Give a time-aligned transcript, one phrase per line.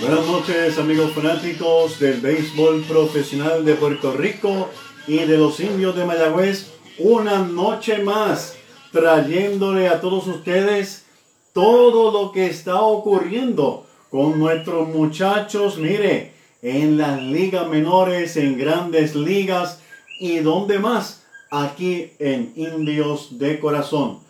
[0.00, 4.68] Buenas noches amigos fanáticos del béisbol profesional de Puerto Rico
[5.08, 6.70] y de los indios de Mayagüez.
[6.98, 8.56] Una noche más
[8.92, 11.04] trayéndole a todos ustedes
[11.52, 19.16] todo lo que está ocurriendo con nuestros muchachos, mire, en las ligas menores, en grandes
[19.16, 19.82] ligas
[20.20, 24.20] y donde más, aquí en Indios de Corazón.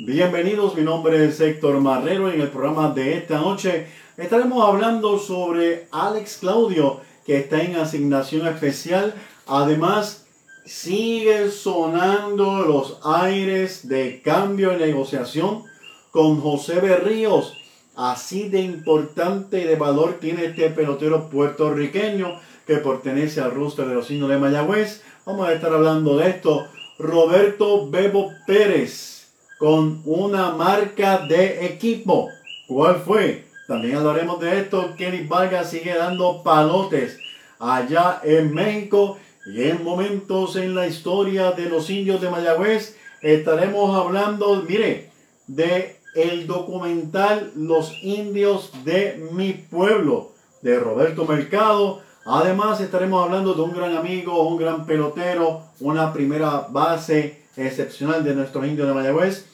[0.00, 3.86] Bienvenidos, mi nombre es Héctor Marrero en el programa de esta noche
[4.16, 9.14] estaremos hablando sobre Alex Claudio que está en asignación especial.
[9.46, 10.26] Además,
[10.64, 15.64] sigue sonando los aires de cambio y negociación
[16.10, 17.54] con José Berríos.
[17.96, 23.94] Así de importante y de valor tiene este pelotero puertorriqueño que pertenece al roster de
[23.94, 25.02] los signos de Mayagüez.
[25.24, 26.66] Vamos a estar hablando de esto.
[26.98, 29.28] Roberto Bebo Pérez
[29.58, 32.28] con una marca de equipo.
[32.66, 33.43] ¿Cuál fue?
[33.66, 34.94] También hablaremos de esto.
[34.96, 37.18] Kenny Vargas sigue dando palotes
[37.58, 43.96] allá en México y en momentos en la historia de los indios de Mayagüez estaremos
[43.96, 45.10] hablando, mire,
[45.46, 52.02] de el documental Los indios de mi pueblo de Roberto Mercado.
[52.24, 58.34] Además estaremos hablando de un gran amigo, un gran pelotero, una primera base excepcional de
[58.34, 59.46] nuestros indios de Mayagüez,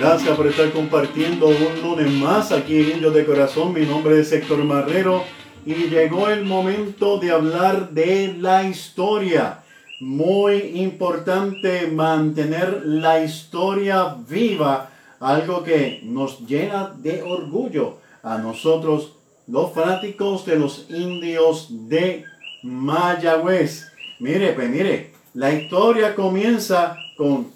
[0.02, 3.72] Gracias por estar compartiendo un lunes más aquí en Indios de Corazón.
[3.72, 5.22] Mi nombre es Héctor Marrero
[5.64, 9.62] y llegó el momento de hablar de la historia.
[10.00, 19.14] Muy importante mantener la historia viva, algo que nos llena de orgullo a nosotros,
[19.46, 22.24] los fanáticos de los indios de
[22.64, 23.86] Mayagüez.
[24.18, 27.52] Mire, pues mire, la historia comienza con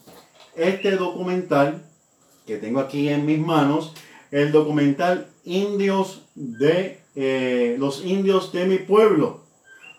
[0.55, 1.86] este documental
[2.47, 3.93] que tengo aquí en mis manos,
[4.31, 9.41] el documental Indios de eh, los indios de mi pueblo.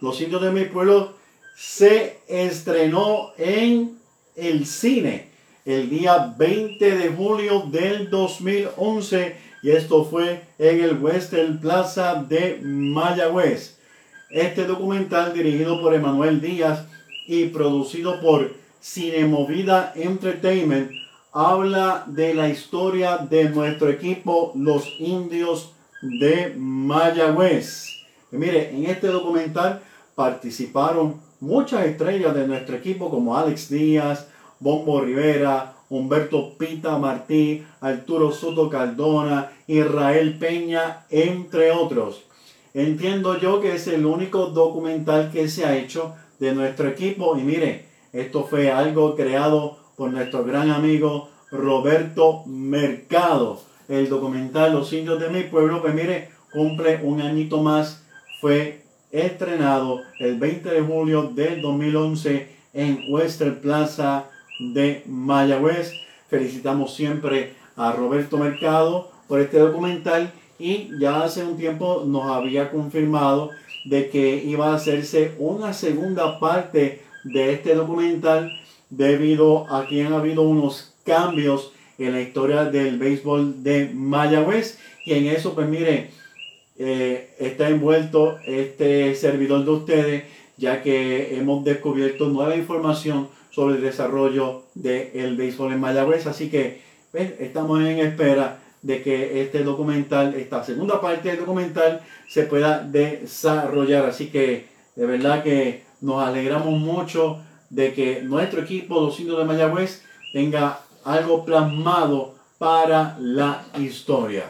[0.02, 1.14] Los indios de mi pueblo
[1.56, 3.98] se estrenó en
[4.36, 5.30] el cine
[5.66, 12.60] el día 20 de julio del 2011 y esto fue en el Western Plaza de
[12.62, 13.78] Mayagüez.
[14.30, 16.86] Este documental dirigido por Emanuel Díaz
[17.26, 20.92] y producido por Cinemovida Entertainment
[21.40, 28.08] habla de la historia de nuestro equipo, los indios de Mayagüez.
[28.32, 29.84] mire, en este documental
[30.16, 34.30] participaron muchas estrellas de nuestro equipo como Alex Díaz,
[34.60, 42.24] Bombo Rivera, Humberto Pita Martí, Arturo Soto Cardona, Israel Peña, entre otros.
[42.74, 47.44] Entiendo yo que es el único documental que se ha hecho de nuestro equipo y
[47.44, 53.60] mire, esto fue algo creado por nuestro gran amigo Roberto Mercado.
[53.90, 58.04] El documental Los indios de mi pueblo, pues mire, cumple un añito más.
[58.40, 64.26] Fue estrenado el 20 de julio del 2011 en Western Plaza
[64.60, 65.94] de Mayagüez.
[66.30, 72.70] Felicitamos siempre a Roberto Mercado por este documental y ya hace un tiempo nos había
[72.70, 73.50] confirmado
[73.86, 78.52] de que iba a hacerse una segunda parte de este documental
[78.90, 85.14] debido a que han habido unos cambios en la historia del béisbol de Mayagüez y
[85.14, 86.12] en eso pues mire
[86.78, 90.24] eh, está envuelto este servidor de ustedes
[90.58, 96.28] ya que hemos descubierto nueva información sobre el desarrollo del béisbol en Mayagüez.
[96.28, 96.82] Así que
[97.12, 102.84] pues, estamos en espera de que este documental, esta segunda parte del documental, se pueda
[102.84, 104.06] desarrollar.
[104.06, 107.40] Así que de verdad que nos alegramos mucho
[107.70, 110.04] de que nuestro equipo, los indios de Mayagüez,
[110.34, 114.46] tenga algo plasmado para la historia.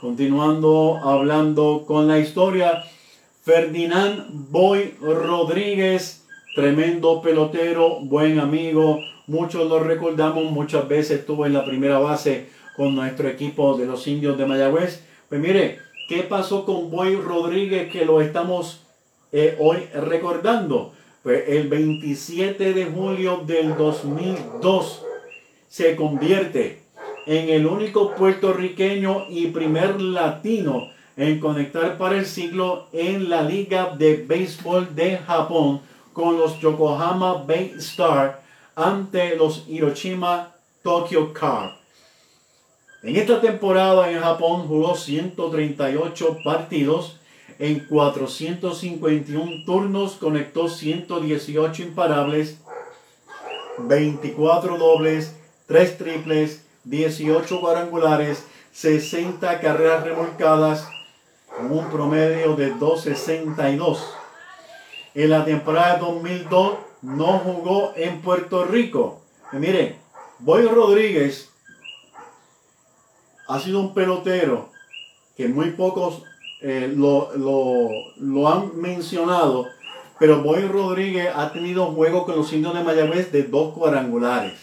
[0.00, 2.84] Continuando hablando con la historia,
[3.44, 6.22] Ferdinand Boy Rodríguez
[6.54, 12.94] tremendo pelotero, buen amigo, muchos lo recordamos, muchas veces estuvo en la primera base con
[12.94, 15.02] nuestro equipo de los indios de Mayagüez.
[15.28, 15.78] Pues mire,
[16.08, 18.82] ¿qué pasó con Boy Rodríguez que lo estamos
[19.32, 20.92] eh, hoy recordando?
[21.22, 25.04] Pues el 27 de julio del 2002
[25.68, 26.82] se convierte
[27.26, 33.94] en el único puertorriqueño y primer latino en conectar para el siglo en la Liga
[33.96, 35.80] de Béisbol de Japón
[36.12, 38.42] con los Yokohama Bay Star
[38.74, 40.52] ante los Hiroshima
[40.82, 41.78] Tokyo Car.
[43.04, 47.20] En esta temporada en Japón jugó 138 partidos
[47.62, 52.58] en 451 turnos, conectó 118 imparables,
[53.78, 55.36] 24 dobles,
[55.68, 60.88] 3 triples, 18 cuadrangulares, 60 carreras remolcadas,
[61.56, 64.12] con un promedio de 262.
[65.14, 69.22] En la temporada 2002 no jugó en Puerto Rico.
[69.52, 70.00] Miren,
[70.40, 71.48] Boy Rodríguez
[73.46, 74.68] ha sido un pelotero
[75.36, 76.24] que muy pocos
[76.62, 77.30] eh, lo,
[78.18, 79.66] lo, han mencionado,
[80.18, 84.54] pero Boy Rodríguez ha tenido juegos con los indios de Mayagüez de dos cuadrangulares.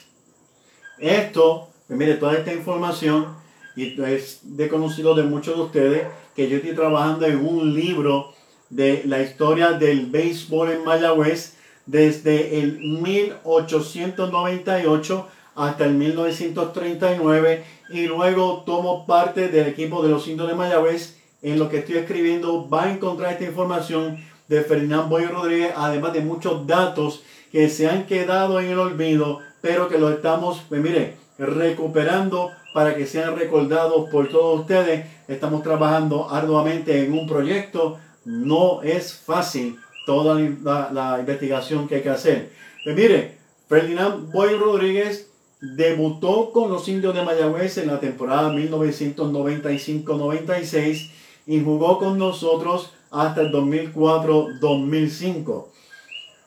[0.98, 3.38] Esto, pues mire, toda esta información,
[3.76, 8.34] y es de conocido de muchos de ustedes, que yo estoy trabajando en un libro
[8.70, 11.56] de la historia del béisbol en Mayagüez
[11.86, 20.48] desde el 1898 hasta el 1939 y luego tomo parte del equipo de los indios
[20.48, 21.19] de Mayagüez.
[21.42, 26.14] En lo que estoy escribiendo va a encontrar esta información de Ferdinand Boy Rodríguez, además
[26.14, 30.82] de muchos datos que se han quedado en el olvido, pero que lo estamos, pues
[30.82, 35.06] mire, recuperando para que sean recordados por todos ustedes.
[35.28, 42.10] Estamos trabajando arduamente en un proyecto no es fácil toda la, investigación que hay que
[42.10, 42.52] hacer.
[42.84, 45.32] Pues mire, Ferdinand Boy Rodríguez
[45.62, 51.10] debutó con los indios de Mayagüez en la temporada 1995-96
[51.46, 55.66] y jugó con nosotros hasta el 2004-2005.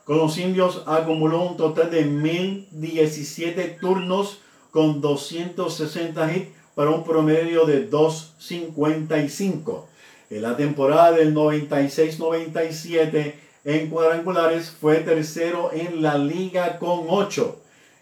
[0.05, 4.39] Con los indios acumuló un total de 1017 turnos
[4.71, 9.89] con 260 hits para un promedio de 255.
[10.31, 13.35] En la temporada del 96-97
[13.65, 17.59] en cuadrangulares fue tercero en la liga con 8.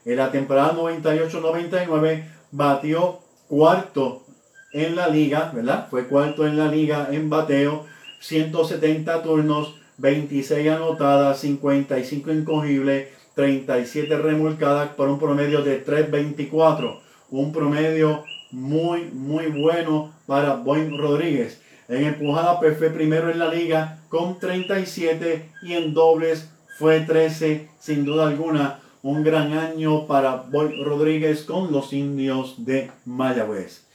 [0.07, 3.19] En la temporada 98-99 batió
[3.49, 4.23] cuarto
[4.73, 5.89] en la liga, ¿verdad?
[5.91, 7.87] Fue cuarto en la liga en bateo,
[8.21, 17.01] 170 turnos, 26 anotadas, 55 incogibles, 37 remolcadas por un promedio de 3.24.
[17.31, 21.61] Un promedio muy, muy bueno para Boy Rodríguez.
[21.89, 27.69] En empujada pues, fue primero en la liga con 37 y en dobles fue 13,
[27.79, 28.81] sin duda alguna.
[29.03, 33.90] Un gran año para Boy Rodríguez con los indios de Mayagüez.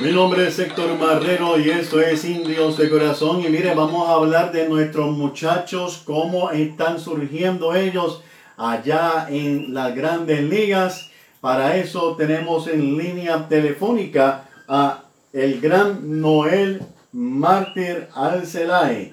[0.00, 3.44] Mi nombre es Héctor Marrero y esto es Indios de Corazón.
[3.44, 8.22] Y mire, vamos a hablar de nuestros muchachos, cómo están surgiendo ellos
[8.56, 11.10] allá en las grandes ligas.
[11.40, 16.82] Para eso tenemos en línea telefónica a el gran Noel
[17.12, 19.12] Mártir Alcelay.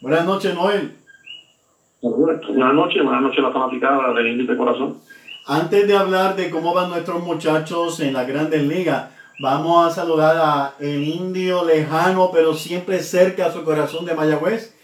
[0.00, 0.96] Buenas noches, Noel.
[2.00, 4.98] Buenas noches, buenas noches a la fanaticada del Indio de Corazón.
[5.46, 10.36] Antes de hablar de cómo van nuestros muchachos en las grandes ligas, vamos a saludar
[10.36, 14.76] a el indio lejano, pero siempre cerca a su corazón de Mayagüez,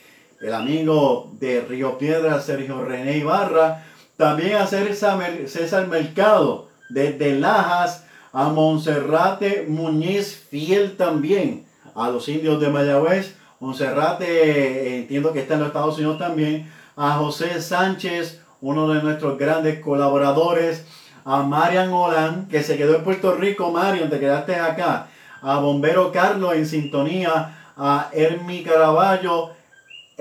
[0.42, 3.84] el amigo de Río Piedra, Sergio René Ibarra.
[4.16, 12.28] También a César, Mer- César Mercado, desde Lajas, a Monserrate Muñiz, fiel también a los
[12.28, 13.34] indios de Mayagüez.
[13.60, 16.70] Monserrate, eh, entiendo que está en los Estados Unidos también.
[16.96, 20.84] A José Sánchez, uno de nuestros grandes colaboradores.
[21.24, 23.70] A Marian Olan, que se quedó en Puerto Rico.
[23.70, 25.06] Marian, te quedaste acá.
[25.40, 27.58] A Bombero Carlos en sintonía.
[27.76, 29.50] A Hermi Caraballo.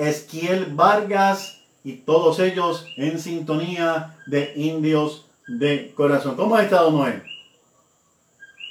[0.02, 6.36] Esquiel Vargas y todos ellos en sintonía de Indios de Corazón.
[6.36, 7.22] ¿Cómo has estado, Noel?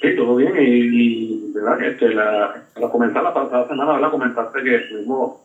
[0.01, 0.53] Sí, todo bien.
[0.57, 1.83] Y, y, ¿verdad?
[1.83, 4.11] Este, la, para comenzar la pasada semana, ¿verdad?
[4.11, 5.37] Comentaste que estuvimos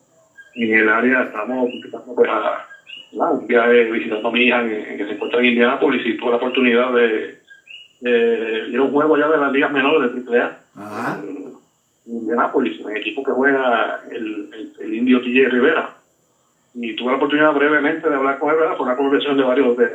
[0.54, 2.66] en el área, estamos empezando pues, a
[3.12, 3.32] ¿verdad?
[3.32, 6.36] un viaje visitando a mi hija en, que se encuentra en Indianápolis y tuve la
[6.36, 7.40] oportunidad de,
[8.00, 10.58] de ir a un juego ya de las ligas menores de AAA.
[10.74, 11.20] Ajá.
[11.22, 11.55] en
[12.06, 15.90] Indianápolis, en el equipo que juega el, el, el indio TJ Rivera.
[16.74, 18.74] Y tuve la oportunidad brevemente de hablar con él, ¿verdad?
[18.76, 19.88] Fue una conversación de varios de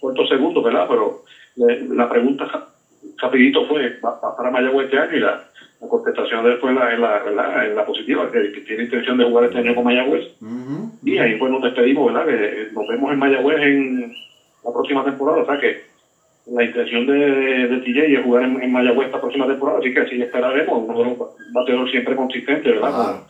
[0.00, 0.84] cortos segundos, ¿verdad?
[0.86, 1.14] Pero
[1.56, 2.46] le- la pregunta
[3.18, 5.16] rapidito fue, ¿va, va para Mayagüez este año?
[5.16, 5.38] Y la,
[5.80, 8.82] la contestación de él fue en la, en la, en la positiva, que, que tiene
[8.82, 10.22] intención de jugar este año con Mayagüez.
[11.02, 12.26] Y ahí pues nos despedimos, ¿verdad?
[12.26, 14.12] Que nos vemos en Mayagüez en
[14.62, 15.40] la próxima temporada.
[15.40, 15.74] O sea que
[16.50, 20.00] la intención de, de TJ es jugar en, en Mayagüez esta próxima temporada, así que
[20.00, 20.82] así esperaremos.
[20.82, 21.18] Uno de los
[21.52, 22.90] bateadores siempre consistente, ¿verdad?
[22.90, 23.24] Claro.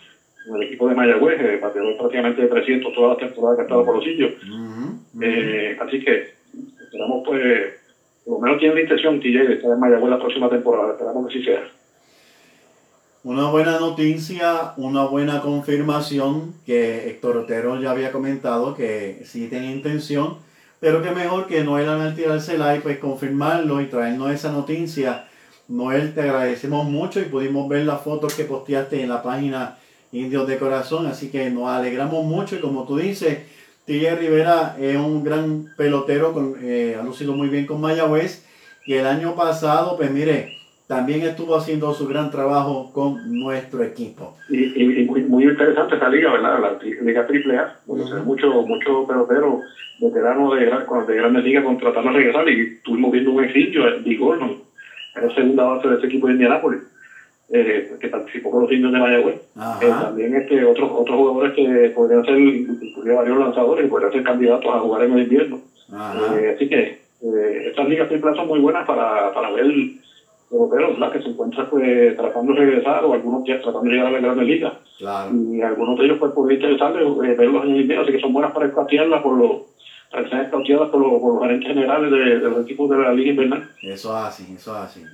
[0.44, 3.62] Con, con el equipo de Mayagüez, eh, bateador prácticamente de 300 todas las temporadas que
[3.62, 4.32] ha estado por los sitios.
[4.42, 4.96] Ujú.
[5.14, 5.22] Ujú.
[5.22, 6.24] Eh, así que
[6.80, 7.72] esperamos pues,
[8.24, 10.90] por lo menos tiene la intención TJ de estar en Mayagüez la próxima temporada.
[10.92, 11.62] Esperamos que así sea.
[13.22, 19.70] Una buena noticia, una buena confirmación que Héctor Otero ya había comentado que sí tenía
[19.72, 20.38] intención,
[20.80, 25.26] pero que mejor que Noel Anartirarcela y pues confirmarlo y traernos esa noticia.
[25.68, 29.78] Noel, te agradecemos mucho y pudimos ver las fotos que posteaste en la página
[30.10, 33.38] Indios de Corazón, así que nos alegramos mucho y como tú dices,
[33.86, 38.44] TJ Rivera es un gran pelotero, con, eh, ha lucido muy bien con Mayagüez
[38.86, 40.59] y el año pasado, pues mire,
[40.90, 44.34] también estuvo haciendo su gran trabajo con nuestro equipo.
[44.48, 46.58] Y, y, y muy, muy interesante esa liga, ¿verdad?
[46.60, 46.70] La
[47.00, 49.60] liga triple A, porque ve mucho, mucho pelotero
[50.00, 54.18] veteranos de, gran- de grandes ligas contratando a regresar y estuvimos viendo un exilio, Big
[54.18, 54.56] Gordon,
[55.14, 56.80] el segunda base de ese equipo de Indianápolis,
[57.52, 59.36] eh, que participó con los indios de Mayagüez.
[59.80, 64.24] Eh, también este, otros otros jugadores que podrían ser, inclusive varios lanzadores, y podrían ser
[64.24, 65.60] candidatos a jugar en el invierno.
[66.36, 66.80] Eh, así que
[67.22, 69.66] eh, estas ligas triple A son muy buenas para, para ver
[70.50, 71.12] peloteros ¿verdad?
[71.12, 74.18] que se encuentran pues, tratando de regresar o algunos ya tratando de llegar a la
[74.18, 74.72] grandes ligas.
[74.98, 75.30] Claro.
[75.34, 78.32] Y algunos de ellos pues podría interesarles eh, verlos en el invierno, así que son
[78.32, 79.50] buenas para escatearlas por los
[80.10, 82.98] para que sean escateadas por los, por los gerentes generales de, de los equipos de
[82.98, 83.70] la liga invernal.
[83.80, 85.04] Eso es así, eso es así.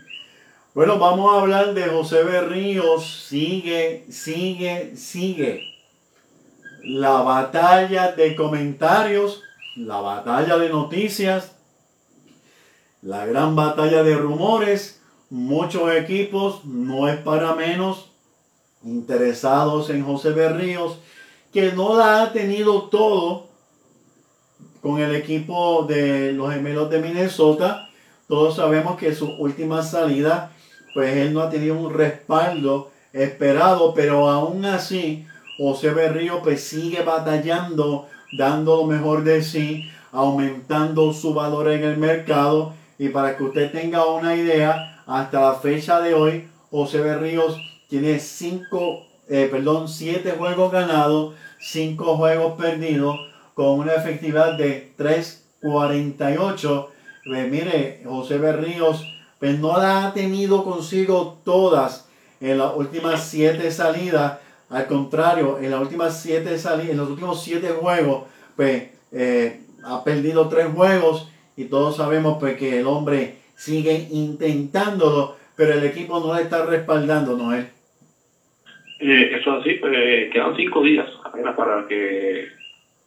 [0.76, 3.06] Bueno, vamos a hablar de José Berríos.
[3.06, 5.62] Sigue, sigue, sigue.
[6.82, 9.42] La batalla de comentarios,
[9.74, 11.56] la batalla de noticias,
[13.00, 15.02] la gran batalla de rumores.
[15.28, 18.10] Muchos equipos, no es para menos,
[18.84, 20.98] interesados en José Berríos,
[21.52, 23.48] que no la ha tenido todo
[24.80, 27.88] con el equipo de los gemelos de Minnesota.
[28.28, 30.52] Todos sabemos que su última salida,
[30.94, 35.26] pues él no ha tenido un respaldo esperado, pero aún así,
[35.58, 38.06] José Berrío pues sigue batallando,
[38.38, 42.74] dando lo mejor de sí, aumentando su valor en el mercado.
[42.98, 47.56] Y para que usted tenga una idea, hasta la fecha de hoy, José Berríos
[47.88, 53.16] tiene cinco, eh, perdón, siete juegos ganados, cinco juegos perdidos,
[53.54, 56.88] con una efectividad de 3.48.
[57.24, 59.04] Pues mire, José Berríos,
[59.38, 62.06] pues no la ha tenido consigo todas
[62.40, 64.38] en las últimas siete salidas.
[64.68, 68.24] Al contrario, en las últimas siete salidas, en los últimos siete juegos,
[68.56, 75.36] pues eh, ha perdido tres juegos y todos sabemos pues que el hombre sigue intentándolo,
[75.56, 77.66] pero el equipo no le está respaldando, Noel.
[79.00, 82.48] Eh, eso es así, pues, quedan cinco días apenas para que.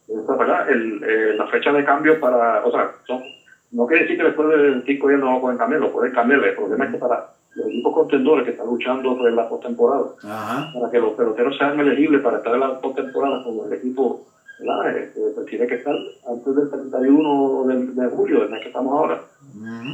[0.08, 3.22] El, eh, la fecha de cambio para, o sea, son,
[3.70, 6.44] no quiere decir que después de cinco días no lo pueden cambiar, lo pueden cambiar.
[6.44, 10.90] El problema es que para los equipos contendores que están luchando por la postemporada, para
[10.90, 14.26] que los peloteros sean elegibles para estar en la postemporada, como el equipo
[14.60, 14.98] ¿verdad?
[14.98, 15.94] Este, pues tiene que estar
[16.28, 19.20] antes del 31 de, de julio, del mes que estamos ahora,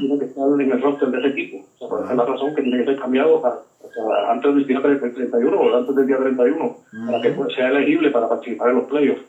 [0.00, 1.64] tiene que estar en el roster de ese equipo.
[1.74, 4.54] O sea, por esa es la razón que tiene que ser cambiado o sea, antes
[4.54, 6.76] del día 31 o antes del día 31,
[7.06, 9.22] para que pues, sea elegible para participar en los playoffs.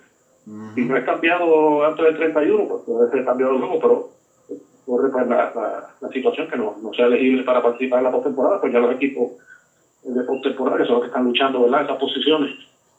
[0.75, 4.09] Si no es cambiado antes del 31, pues puede ser cambiado luego, pero
[4.49, 8.05] eh, corre pues, la, la, la situación que no, no sea elegible para participar en
[8.05, 9.31] la postemporada, pues ya los equipos
[10.03, 11.81] de postemporada, que son los que están luchando ¿verdad?
[11.81, 12.51] esas posiciones,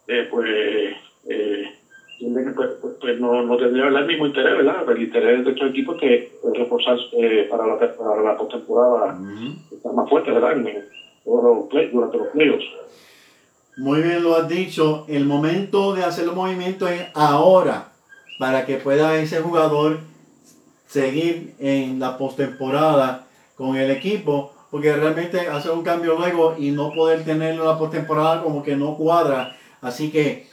[0.06, 0.94] eh, pues,
[1.28, 1.64] eh,
[2.18, 4.02] pues, pues, pues, no, no tendría ¿verdad?
[4.02, 4.88] el mismo interés, ¿verdad?
[4.88, 9.16] El interés de estos equipos que reforzar eh, para, la, para la postemporada
[9.70, 10.52] estar más fuerte, ¿verdad?
[10.52, 10.84] En, en
[11.24, 12.64] todos los play, durante los playoffs.
[13.76, 15.04] Muy bien lo has dicho.
[15.06, 17.92] El momento de hacer los movimientos es ahora
[18.38, 20.00] para que pueda ese jugador
[20.86, 23.26] seguir en la postemporada
[23.56, 24.52] con el equipo.
[24.70, 28.76] Porque realmente hacer un cambio luego y no poder tenerlo en la postemporada como que
[28.76, 29.56] no cuadra.
[29.80, 30.46] Así que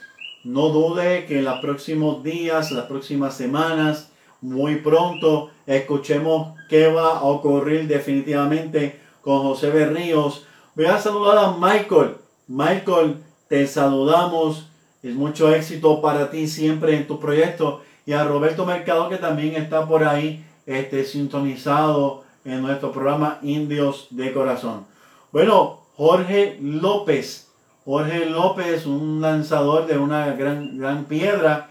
[0.46, 7.18] no dude que en los próximos días, las próximas semanas, muy pronto, escuchemos qué va
[7.18, 10.46] a ocurrir definitivamente con José Berríos.
[10.76, 12.14] Voy a saludar a Michael.
[12.46, 13.16] Michael,
[13.48, 14.68] te saludamos.
[15.02, 17.82] Es mucho éxito para ti siempre en tu proyecto.
[18.06, 24.06] Y a Roberto Mercado, que también está por ahí este, sintonizado en nuestro programa Indios
[24.10, 24.86] de Corazón.
[25.32, 27.45] Bueno, Jorge López.
[27.86, 31.70] Jorge López, un lanzador de una gran, gran piedra,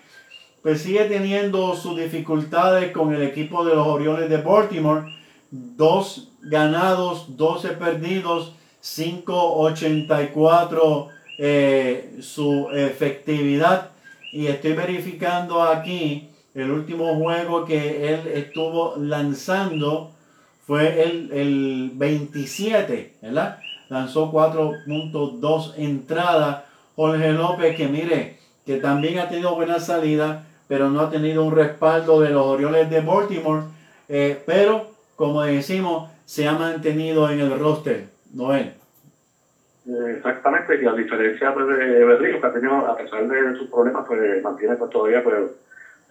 [0.64, 5.14] pues sigue teniendo sus dificultades con el equipo de los Orioles de Baltimore.
[5.52, 13.92] Dos ganados, 12 perdidos, 5.84 eh, su efectividad.
[14.32, 20.14] Y estoy verificando aquí el último juego que él estuvo lanzando
[20.66, 23.60] fue el, el 27, ¿verdad?
[23.90, 26.64] Lanzó 4.2 entradas.
[26.96, 31.56] Jorge López, que mire, que también ha tenido buena salida, pero no ha tenido un
[31.56, 33.64] respaldo de los Orioles de Baltimore.
[34.08, 38.74] Eh, pero, como decimos, se ha mantenido en el roster, Noel.
[39.88, 43.70] Eh, Exactamente, y a diferencia pues, de Berrío, que ha tenido, a pesar de sus
[43.70, 45.36] problemas, pues mantiene pues, todavía pues,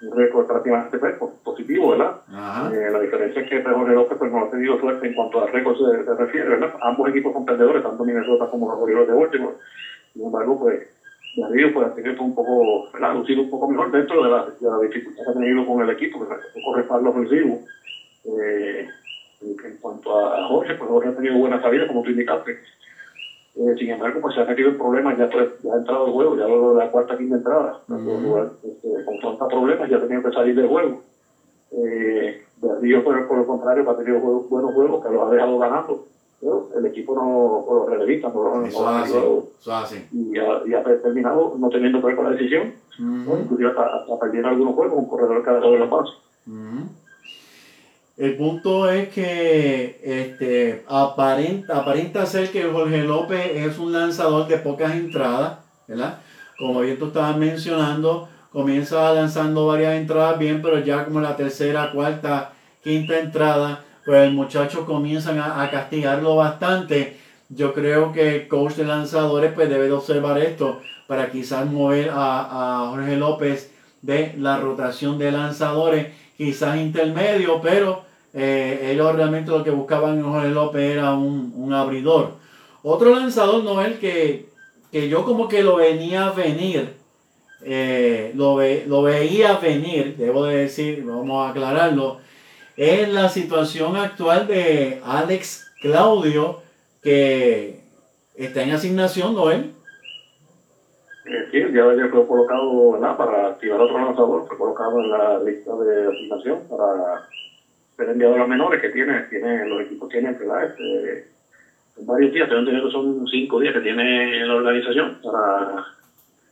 [0.06, 2.12] un récord prácticamente pues, po- positivo, ¿verdad?
[2.72, 5.46] Eh, la diferencia es que Jorge López pues, no ha tenido suerte en cuanto a
[5.46, 6.70] récord se, se refiere, ¿verdad?
[6.80, 9.54] Ambos equipos son perdedores, tanto Minnesota como los Orioles de Baltimore.
[10.12, 10.80] Sin embargo, pues,
[11.36, 13.10] Berrío pues, ha tenido un poco, ¿verdad?
[13.10, 15.80] Ha lucido un poco mejor dentro de la, de la dificultad que ha tenido con
[15.82, 17.58] el equipo, que es un poco respaldo ofensivo.
[18.24, 18.86] Eh,
[19.40, 22.56] en cuanto a Jorge, pues Jorge ha tenido buena salida, como tú indicaste.
[23.56, 26.12] Eh, sin embargo, pues se ha metido en problemas, ya, pues, ya ha entrado el
[26.12, 27.80] juego, ya lo de la cuarta, quinta entrada.
[27.88, 28.36] Ujú.
[28.64, 31.02] este, confronta problemas, ya ha tenido que salir del juego.
[31.72, 35.58] Eh, Berrío, por, por el contrario, ha tenido juegos- buenos juegos que los ha dejado
[35.58, 36.04] ganando.
[36.40, 39.72] pero el equipo no, o los relevistas, no, no, Eso no han hace, ayudado eso
[39.74, 40.08] hace.
[40.12, 43.38] y ha, y ha terminado no teniendo que ver con la decisión, ¿no?
[43.38, 46.06] inclusive hasta, hasta perdiendo algunos juegos, un corredor cada de la paz.
[46.46, 46.86] Ujú.
[48.16, 54.58] El punto es que este, aparenta, aparenta ser que Jorge López es un lanzador de
[54.58, 56.18] pocas entradas, ¿verdad?
[56.56, 61.90] Como bien tú estabas mencionando, comienza lanzando varias entradas bien, pero ya como la tercera,
[61.90, 62.52] cuarta,
[62.84, 67.18] quinta entrada, pues el muchacho comienzan a, a castigarlo bastante.
[67.48, 72.10] Yo creo que el coach de lanzadores pues debe de observar esto para quizás mover
[72.10, 73.72] a, a Jorge López
[74.02, 80.24] de la rotación de lanzadores, quizás intermedio, pero eh, ellos realmente lo que buscaban en
[80.24, 82.32] Jorge López era un, un abridor.
[82.82, 84.48] Otro lanzador, Noel, que,
[84.92, 86.94] que yo como que lo venía a venir,
[87.62, 92.18] eh, lo, ve- lo veía venir, debo de decir, vamos a aclararlo,
[92.76, 96.60] es la situación actual de Alex Claudio,
[97.02, 97.80] que
[98.34, 99.70] está en asignación, Noel.
[101.74, 103.16] De ayer fue colocado ¿verdad?
[103.16, 107.20] para activar otro lanzador, fue colocado en la lista de asignación para
[107.96, 110.62] ser enviado a las menores que tiene, tiene los equipos tienen ¿verdad?
[110.62, 111.24] Este,
[111.96, 115.82] varios días, tengo entendido que son cinco días que tiene la organización para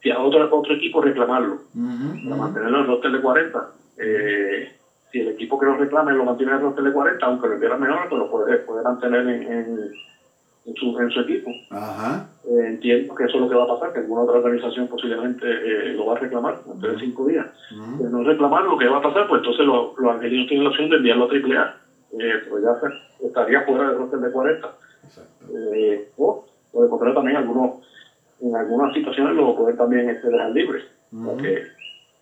[0.03, 2.43] si a otro, otro equipo reclamarlo, para ujú.
[2.43, 3.65] mantenerlo en el roster de 40.
[3.99, 4.67] Eh,
[5.13, 7.53] si el equipo que lo reclame lo mantiene en el roster de 40, aunque lo
[7.53, 9.91] envíe a las menores, pues lo puede, puede mantener en, en,
[10.64, 11.51] en su, en su equipo.
[11.70, 12.29] Ajá.
[12.44, 15.44] Eh, entiendo que eso es lo que va a pasar, que alguna otra organización posiblemente
[15.46, 17.46] eh, lo va a reclamar antes de cinco días.
[17.98, 20.70] De no reclamar lo que va a pasar, pues entonces los, los angelinos tienen la
[20.70, 21.77] opción de enviarlo a AAA.
[22.18, 24.70] Eh, pero ya se- estaría fuera del roster de 40.
[25.05, 25.46] Exacto.
[25.75, 27.79] Eh, o, o de contrario también algunos,
[28.40, 30.83] en algunas situaciones lo pueden también este, dejar libre.
[31.25, 31.62] Porque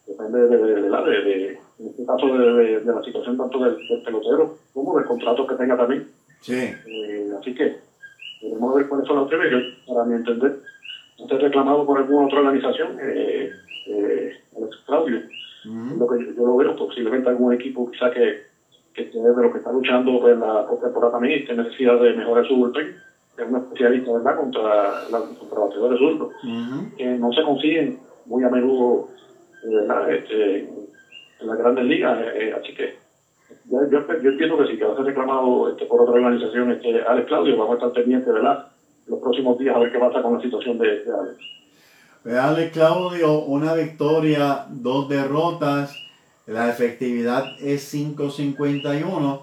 [0.06, 3.76] depende de, de, de de- en este caso de, de- de la situación tanto del,
[3.88, 6.06] del pelotero como del contrato que tenga también.
[6.40, 6.54] Sí.
[6.86, 7.76] Eh, así que
[8.40, 9.50] debemos ver cuáles son las opciones.
[9.50, 10.52] Yo, para mi entender,
[11.18, 13.48] no ser reclamado por alguna otra organización, eh,
[13.86, 15.20] eh, Alex Claudio,
[15.64, 18.34] lo que yo, yo lo veo, posiblemente algún equipo quizá que,
[18.94, 22.14] que esté de lo que está luchando en la temporada también y tiene necesidad de
[22.14, 22.90] mejorar su bullpen,
[23.36, 26.28] es un especialista, ¿verdad?, contra, la, contra bateadores zurdos,
[26.96, 27.94] que no se consiguen
[28.26, 29.06] muy a menudo,
[29.62, 32.90] eh, ¿verdad?, este, en las grandes ligas, eh, así que
[33.70, 37.74] yo, entiendo que si que reclamado este, por otra organización, este, Alex Claudio, vamos a
[37.74, 38.66] estar pendientes, ¿verdad?,
[39.06, 41.38] los próximos días a ver qué pasa con la situación de, de Alex.
[42.22, 45.96] Pues Alex Claudio, una victoria, dos derrotas.
[46.46, 49.40] La efectividad es 5.51.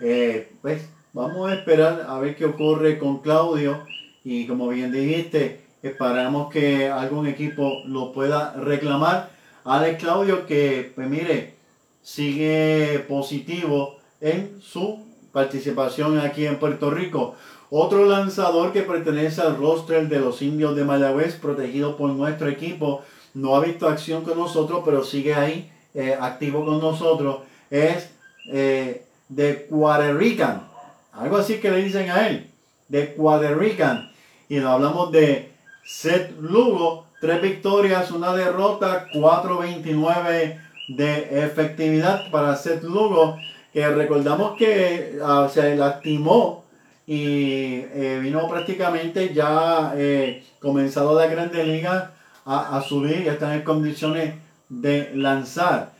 [0.00, 3.78] Eh, pues vamos a esperar a ver qué ocurre con Claudio.
[4.22, 9.30] Y como bien dijiste, esperamos que algún equipo lo pueda reclamar.
[9.64, 11.54] Alex Claudio que, pues mire,
[12.02, 17.34] sigue positivo en su participación aquí en Puerto Rico.
[17.70, 23.02] Otro lanzador que pertenece al roster de los indios de Mayagüez, protegido por nuestro equipo,
[23.34, 28.10] no ha visto acción con nosotros, pero sigue ahí eh, activo con nosotros, es
[28.46, 30.68] eh, de Puerto Rican.
[31.12, 32.50] Algo así que le dicen a él,
[32.88, 34.10] de Puerto Rican.
[34.48, 35.52] Y hablamos de
[35.84, 43.36] Seth Lugo, tres victorias, una derrota, 4.29 de efectividad para Seth Lugo,
[43.72, 46.64] que recordamos que ah, se lastimó
[47.06, 52.12] y eh, vino prácticamente ya eh, comenzado la Grande Liga
[52.44, 54.34] a, a subir y está en condiciones
[54.68, 55.92] de lanzar.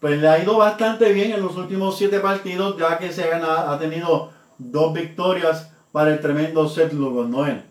[0.00, 3.72] Pues le ha ido bastante bien en los últimos siete partidos, ya que se ha,
[3.72, 7.62] ha tenido dos victorias para el tremendo Seth Lugo, Noel.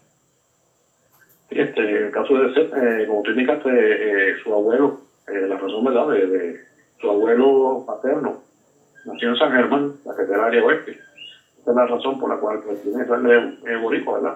[1.50, 5.58] Sí, Este, en el caso de Seth, eh, como tú indicaste, eh, su abuelo, la
[5.58, 6.67] razón verdad de, de
[7.00, 8.36] su abuelo paterno,
[9.06, 10.92] nació en San Germán, la que es del área oeste.
[11.62, 14.36] Esa es la razón por la cual pues, tiene que serle eh, boricua, ¿verdad?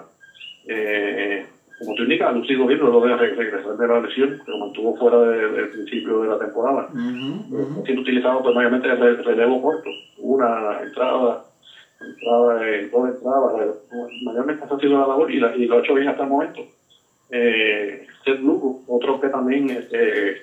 [0.68, 1.44] Eh,
[1.80, 4.94] como tú indicas, lucido bien luego de re- regresar de la lesión, que lo mantuvo
[4.94, 6.86] fuera de- del principio de la temporada.
[6.88, 7.72] Ujú, ujú.
[7.72, 9.90] Está siendo utilizado pues mayormente de re- relevo corto.
[10.18, 11.40] Una entrada,
[12.00, 13.72] entrada, eh, dos entradas, eh,
[14.24, 16.30] mayormente esa ha sido la labor y, la- y lo ha hecho bien hasta el
[16.30, 16.62] momento.
[17.32, 20.36] Eh, Seth Lugo, otro que también este,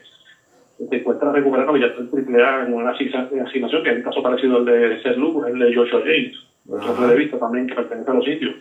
[0.86, 3.96] se encuentra recuperando, que ya está en triple A en una asigna- asignación, que es
[3.96, 6.34] un caso parecido al de Seth Lugo, es el de Joshua James,
[6.68, 8.54] otro relevista también que pertenece a los indios.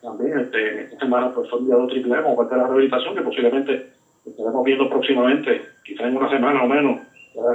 [0.00, 3.22] También este, esta semana pues, fue enviado triple A como parte de la rehabilitación, que
[3.22, 3.86] posiblemente
[4.24, 7.00] estaremos viendo próximamente, quizás en una semana o menos,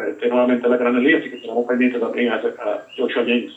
[0.09, 3.51] este, nuevamente en la Gran Liga, así que estaremos pendientes también a, a Joshua James.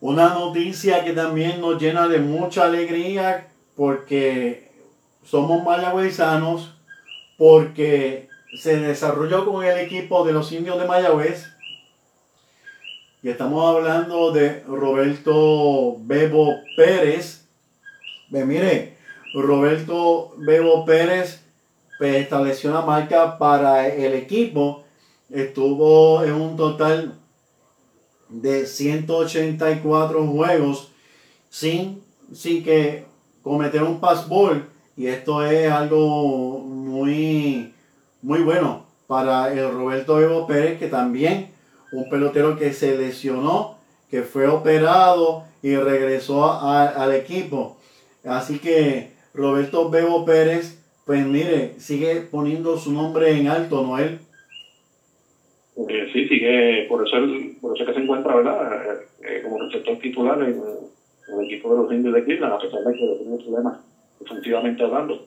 [0.00, 4.68] Una noticia que también nos llena de mucha alegría porque
[5.24, 6.76] somos mayagüezanos,
[7.36, 11.46] porque se desarrolló con el equipo de los indios de Mayagüez
[13.22, 17.46] Y estamos hablando de Roberto Bebo Pérez.
[18.30, 18.96] Mire,
[19.34, 21.42] Roberto Bebo Pérez
[21.98, 24.84] pues, estableció una marca para el equipo.
[25.30, 27.14] Estuvo en un total
[28.28, 30.92] de 184 juegos
[31.50, 33.04] sin, sin que
[33.42, 34.68] cometer un passball.
[34.96, 37.72] Y esto es algo muy,
[38.22, 41.50] muy bueno para el Roberto Evo Pérez, que también
[41.92, 43.78] un pelotero que se lesionó,
[44.10, 47.78] que fue operado y regresó al equipo.
[48.24, 54.18] Así que Roberto Bebo Pérez, pues mire, sigue poniendo su nombre en alto, Noel.
[55.88, 57.16] Eh, sí, sigue, por eso,
[57.60, 58.82] por eso que se encuentra, ¿verdad?
[58.82, 62.80] Eh, eh, como receptor titular en, el equipo de los indios de Cleveland, a pesar
[62.80, 63.78] de que tiene problemas
[64.20, 65.24] ofensivamente hablando.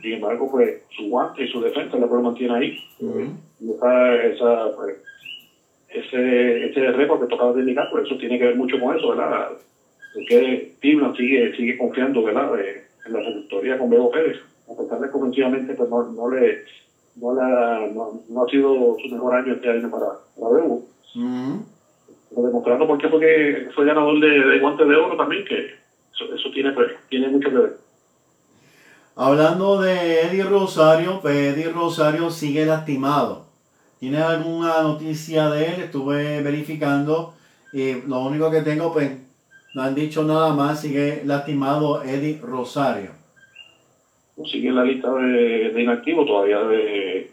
[0.00, 2.78] Sin embargo, pues su guante y su defensa lo mantiene ahí.
[3.60, 4.96] Y esa, esa pues,
[5.88, 9.10] ese, ese récord que tocaba de indicar, pues eso tiene que ver mucho con eso,
[9.10, 9.48] ¿verdad?
[10.14, 12.50] Porque Cleveland sigue, sigue confiando, ¿verdad?
[13.06, 14.38] en la trayectoria con Bebo Pérez.
[14.70, 16.64] A pesar de que ofensivamente pues no, no le
[17.16, 20.06] no, la, no, no, ha sido su mejor año este año para,
[20.38, 20.84] para Bebo.
[22.30, 23.08] Demostrando por qué
[23.74, 25.70] fue ganador de, de guantes de oro también, que
[26.14, 27.76] eso, eso tiene, pues, tiene mucho que ver.
[29.18, 33.46] Hablando de Eddie Rosario, pues Eddie Rosario sigue lastimado.
[33.98, 35.82] ¿Tienes alguna noticia de él?
[35.84, 37.32] Estuve verificando
[37.72, 39.10] y lo único que tengo, pues,
[39.74, 43.12] no han dicho nada más, sigue lastimado Eddie Rosario.
[44.44, 47.30] Sigue en la lista de, de inactivo todavía de,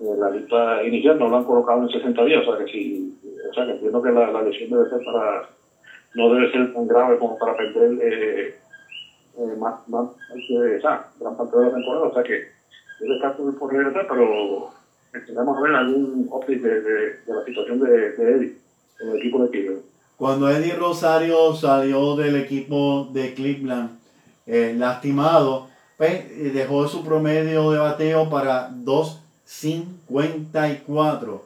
[0.00, 3.18] la lista inicial, no lo han colocado en 60 días, o sea que sí,
[3.50, 5.48] o sea que entiendo que la, lesión debe ser para,
[6.14, 8.54] no debe ser tan grave como para perder eh,
[9.38, 12.48] eh, más, más, o sea, gran parte de la temporada, o sea que
[13.00, 14.70] yo descarto por regresar, pero
[15.14, 18.56] a ver algún update de, de, la situación de, Eddie
[19.00, 19.82] en el equipo de Cleveland.
[20.16, 23.98] Cuando Eddie Rosario salió del equipo de Cleveland
[24.46, 31.40] eh, lastimado, pues, dejó su promedio de bateo para 2.54.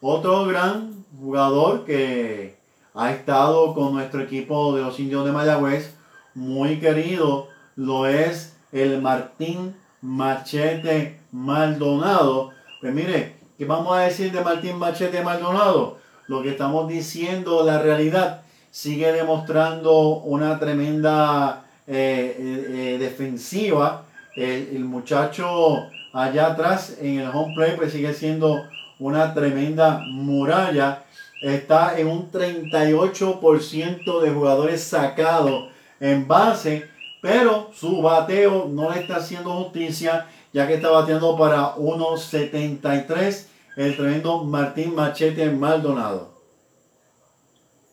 [0.00, 2.56] Otro gran jugador que
[2.94, 5.95] ha estado con nuestro equipo de los indios de Mayagüez,
[6.36, 14.42] muy querido, lo es el Martín Machete Maldonado, pues mire, ¿qué vamos a decir de
[14.42, 15.98] Martín Machete Maldonado?
[16.28, 24.04] Lo que estamos diciendo, la realidad, sigue demostrando una tremenda eh, eh, eh, defensiva.
[24.34, 28.62] El, muchacho allá atrás en el home play pues sigue siendo
[28.98, 31.04] una tremenda muralla.
[31.40, 36.88] Está en un 38% de jugadores sacados en base,
[37.22, 43.94] pero su bateo no le está haciendo justicia ya que está bateando para 1.73 el
[43.94, 46.34] tremendo Martín Machete Maldonado.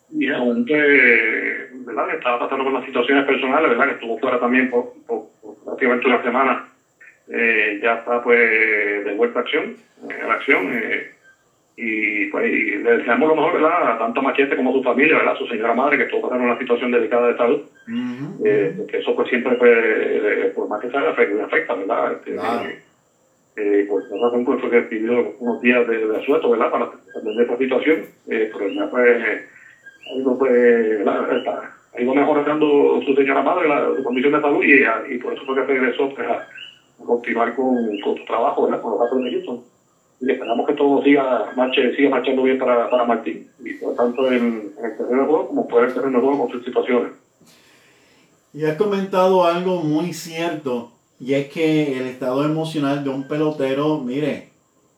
[0.09, 2.07] Y aunque, ¿verdad?
[2.07, 3.87] Que estaba pasando por las situaciones personales, ¿verdad?
[3.87, 4.93] Que estuvo fuera también por,
[5.65, 6.69] prácticamente una semana.
[7.27, 9.75] Eh, ya está pues de vuelta a acción,
[10.09, 10.69] en la acción.
[10.71, 11.15] Eh,
[11.75, 13.97] y pues le deseamos lo mejor, ¿verdad?
[13.97, 15.33] Tanto Machete como a su familia, ¿verdad?
[15.33, 17.61] A su señora madre que estuvo pasando una situación delicada de salud.
[18.45, 22.13] eh, que eso pues siempre, pues, eh, por más que sea, le afecta, ¿verdad?
[22.13, 22.35] Este,
[23.55, 26.69] eh, por esa razón pues, fue que pidió unos días de, de asueto, ¿verdad?
[26.69, 28.05] Para atender esta situación.
[28.27, 29.41] Eh, pero ya pues,
[30.15, 31.69] ido, pues, ¿verdad?
[31.95, 35.43] ha ido mejorando su señora madre, la, su condición de salud, y, y por eso
[35.45, 36.47] fue que regresó pues, a,
[37.03, 38.81] continuar con, con su trabajo, ¿verdad?
[38.81, 39.72] Con los datos de Houston
[40.19, 44.73] y esperamos que todo siga, marche, siga marchando bien para, para Martín, y tanto en,
[44.83, 47.11] el terreno de juego como puede el terreno de juego con sus situaciones.
[48.53, 53.99] Y has comentado algo muy cierto, y es que el estado emocional de un pelotero,
[53.99, 54.49] mire,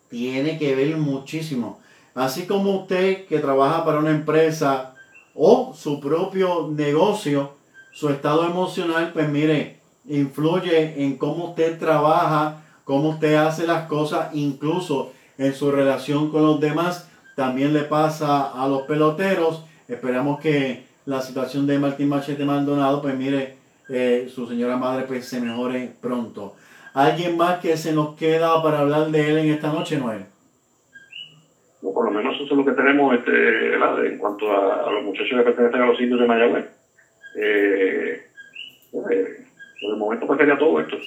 [0.09, 1.79] tiene que ver muchísimo.
[2.13, 4.93] Así como usted que trabaja para una empresa
[5.33, 7.51] o su propio negocio,
[7.91, 14.29] su estado emocional, pues mire, influye en cómo usted trabaja, cómo usted hace las cosas,
[14.33, 17.11] incluso en su relación con los demás.
[17.35, 19.65] También le pasa a los peloteros.
[19.89, 23.57] Esperamos que la situación de Martín Machete Maldonado, pues mire,
[23.89, 26.55] eh, su señora madre pues se mejore pronto.
[26.93, 30.25] ¿Alguien más que se nos queda para hablar de él en esta noche, Noel?
[31.93, 35.43] por lo menos eso es lo que tenemos este, en cuanto a, los muchachos que
[35.43, 36.65] pertenecen a los indios de Mayagüez.
[37.37, 38.25] Eh,
[39.11, 39.45] eh,
[39.81, 40.97] por el momento pues sería todo esto.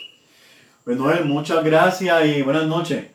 [0.89, 3.09] Pues Noel, muchas gracias y buenas noches.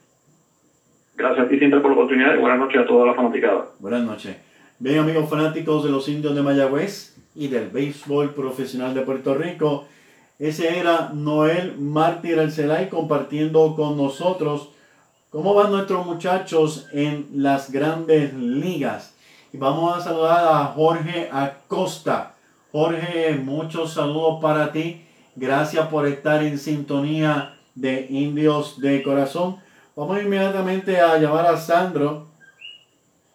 [1.15, 3.65] Gracias a ti siempre por la oportunidad y buenas noches a toda la fanaticada.
[3.79, 4.37] Buenas noches.
[4.77, 9.87] Bien, amigos fanáticos de los indios de Mayagüez y del béisbol profesional de Puerto Rico,
[10.37, 14.69] ese era Noel Mártir Arcelay compartiendo con nosotros
[15.31, 19.15] cómo van nuestros muchachos en las grandes ligas.
[19.51, 22.35] Y vamos a saludar a Jorge Acosta.
[22.71, 25.01] Jorge, muchos saludos para ti.
[25.35, 29.57] Gracias por estar en sintonía de Indios de Corazón.
[29.95, 32.27] Vamos inmediatamente a llamar a Sandro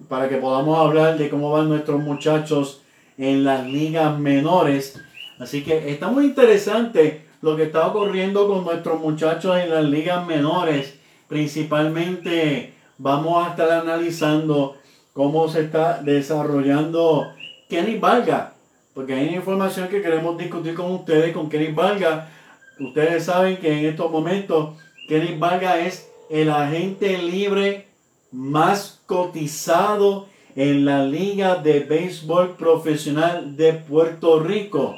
[0.08, 2.82] para que podamos hablar de cómo van nuestros muchachos
[3.16, 5.00] en las ligas menores.
[5.38, 10.26] Así que está muy interesante lo que está ocurriendo con nuestros muchachos en las ligas
[10.26, 10.98] menores.
[11.28, 14.76] Principalmente vamos a estar analizando
[15.12, 17.32] cómo se está desarrollando
[17.68, 18.54] Kenny Valga.
[18.94, 22.28] Porque hay información que queremos discutir con ustedes, con Kenny Valga.
[22.80, 24.76] Ustedes saben que en estos momentos
[25.08, 27.86] Kenny Valga es el agente libre
[28.30, 34.96] más cotizado en la Liga de Béisbol Profesional de Puerto Rico.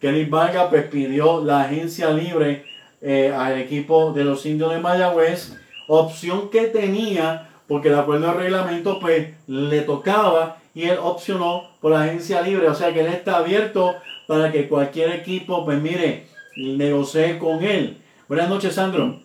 [0.00, 2.64] Kenny Vargas pues, pidió la agencia libre
[3.00, 5.56] eh, al equipo de los indios de Mayagüez,
[5.88, 11.92] opción que tenía porque de acuerdo al reglamento pues le tocaba y él opcionó por
[11.92, 13.94] la agencia libre, o sea que él está abierto
[14.26, 16.26] para que cualquier equipo pues mire,
[16.58, 17.96] negocie con él.
[18.28, 19.20] Buenas noches Sandro.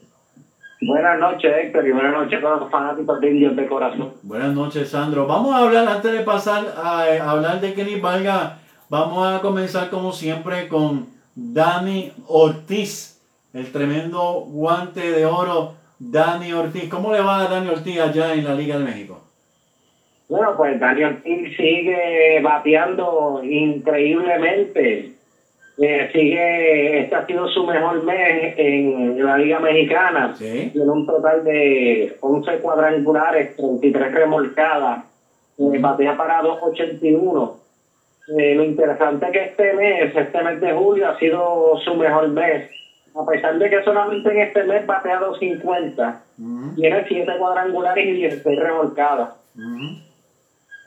[0.86, 4.14] Buenas noches, Héctor, y buenas noches a todos los fanáticos de Indios de Corazón.
[4.22, 5.26] Buenas noches, Sandro.
[5.26, 8.58] Vamos a hablar, antes de pasar a, a hablar de Kenny Valga,
[8.90, 13.22] vamos a comenzar como siempre con Dani Ortiz,
[13.54, 16.90] el tremendo guante de oro, Dani Ortiz.
[16.90, 19.22] ¿Cómo le va a Dani Ortiz allá en la Liga de México?
[20.28, 25.14] Bueno, pues Dani Ortiz sigue bateando increíblemente.
[25.78, 30.36] Eh, sigue, este ha sido su mejor mes en la Liga Mexicana.
[30.38, 30.70] Sí.
[30.72, 35.06] Tiene un total de 11 cuadrangulares, 33 remolcadas.
[35.58, 37.58] Eh, batea para 281.
[38.38, 42.30] Eh, lo interesante es que este mes, este mes de julio, ha sido su mejor
[42.30, 42.70] mes.
[43.16, 48.12] A pesar de que solamente en este mes batea 250, Ujú, tiene 7 cuadrangulares y
[48.14, 49.30] 16 remolcadas.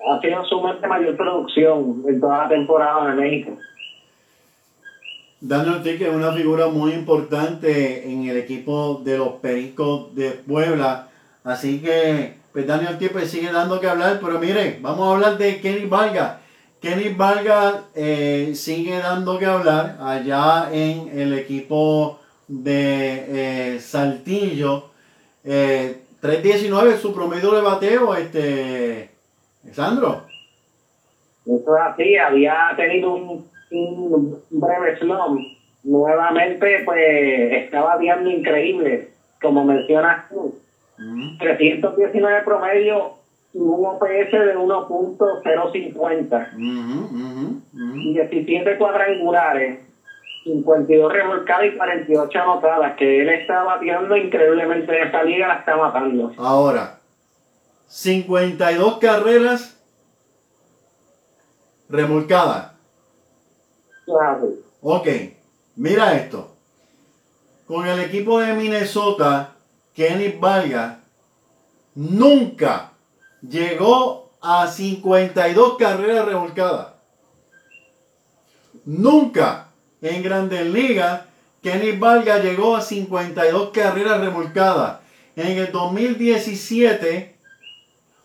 [0.09, 3.53] Ha sido su mes de mayor producción en toda la temporada de México.
[5.41, 10.31] Dani Ortiz que es una figura muy importante en el equipo de los Pericos de
[10.31, 11.09] Puebla.
[11.45, 14.19] Así que, pues Dani Ortiz pues, sigue dando que hablar.
[14.23, 16.39] Pero mire, vamos a hablar de Kenny Vargas.
[16.81, 22.19] Kenny Vargas eh, sigue dando que hablar allá en el equipo
[22.49, 24.91] de eh, Saltillo.
[25.45, 29.11] Eh, 3.19 su promedio de bateo, este
[29.73, 30.25] Sandro.
[31.45, 35.41] Eso es así, había tenido un, un breve slump.
[35.83, 39.07] Nuevamente, pues, está bateando increíble,
[39.41, 40.53] como mencionas tú.
[40.99, 43.13] Ujú, 319 promedio
[43.53, 46.49] y un OPS de 1.050.
[46.53, 48.13] ujú, ujú, ujú.
[48.13, 49.79] 17 cuadrangulares,
[50.45, 55.77] 52 remolcadas y 48 anotadas, que él está bateando increíblemente en esta liga, la está
[55.77, 56.33] matando.
[56.37, 56.95] Ahora,
[57.87, 59.77] 52 carreras
[61.89, 62.76] remolcadas.
[64.07, 64.65] Así.
[64.83, 65.09] Ok,
[65.77, 66.53] mira esto.
[67.67, 69.55] Con el equipo de Minnesota,
[69.95, 70.99] Kenny Vargas
[71.95, 72.93] nunca
[73.43, 76.89] llegó a 52 carreras remolcadas.
[78.85, 79.69] Nunca
[80.01, 81.23] en Grandes Ligas
[81.67, 85.01] Kenny Vargas llegó a 52 carreras remolcadas.
[85.35, 87.35] En el 2017,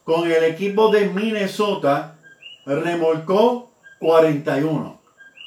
[0.04, 2.18] con el equipo de Minnesota,
[2.68, 5.01] remolcó 41.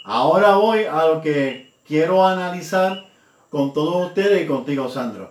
[0.06, 3.06] Ahora voy a lo que quiero analizar
[3.48, 5.30] con todos ustedes y contigo, Sandro.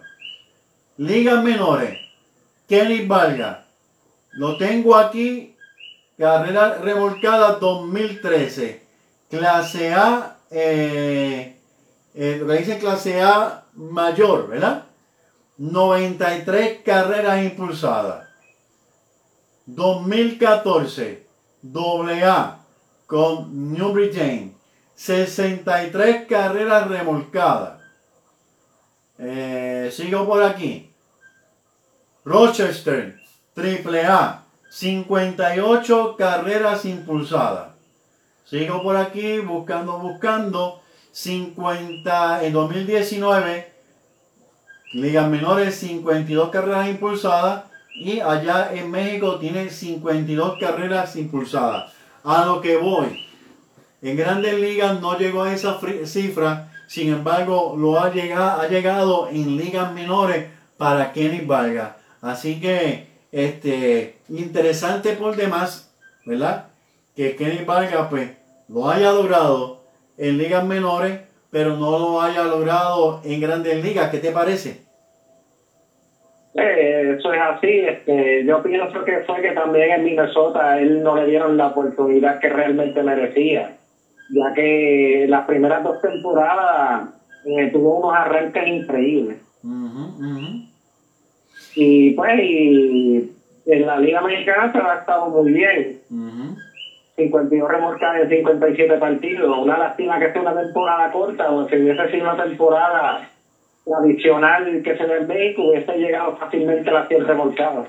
[0.98, 2.00] Ligas menores.
[2.68, 3.60] Kenny Vargas.
[4.32, 5.56] Lo tengo aquí.
[6.18, 8.84] Carrera remolcada 2013.
[9.30, 10.38] Clase A.
[10.50, 11.56] Eh,
[12.16, 14.86] eh, dice clase A mayor, ¿verdad?
[15.58, 18.28] 93 carreras impulsadas.
[19.68, 21.28] 2014.
[21.62, 22.60] Doble A
[23.06, 24.53] con New Britain.
[24.96, 27.82] 63 carreras remolcadas.
[29.18, 30.90] Eh, sigo por aquí.
[32.26, 33.20] Rochester,
[33.54, 37.74] triple A, 58 carreras impulsadas.
[38.46, 40.84] Sigo por aquí buscando, buscando.
[41.14, 43.72] 50 en 2019,
[44.94, 51.94] ligas menores 52 carreras impulsadas y allá en México tienen 52 carreras impulsadas.
[52.24, 53.28] A lo que voy.
[54.04, 59.30] En grandes ligas no llegó a esa cifra, sin embargo lo ha llegado, ha llegado
[59.30, 60.48] en ligas menores
[60.78, 61.94] para Kenny Vargas.
[62.22, 65.96] Así que este interesante por demás,
[66.26, 66.66] ¿verdad?
[67.16, 68.32] Que Kenny Vargas pues
[68.68, 69.84] lo haya logrado
[70.18, 74.10] en ligas menores, pero no lo haya logrado en grandes ligas.
[74.10, 74.82] ¿Qué te parece?
[76.56, 77.80] Eh, eso es así.
[77.80, 82.40] Este, yo pienso que fue que también en Minnesota él no le dieron la oportunidad
[82.40, 83.78] que realmente merecía,
[84.34, 87.10] ya que las primeras dos temporadas
[87.46, 89.38] eh, tuvo unos arranques increíbles.
[91.76, 93.32] Y pues, y
[93.66, 96.00] en la Liga Mexicana se ha estado muy bien.
[97.16, 99.58] 52 remolcadas en 57 partidos.
[99.58, 103.30] Una lástima que sea una temporada corta, o si hubiese sido una temporada
[103.86, 107.88] tradicional que se ve en México, hubiese llegado fácilmente a las 100 remolcadas.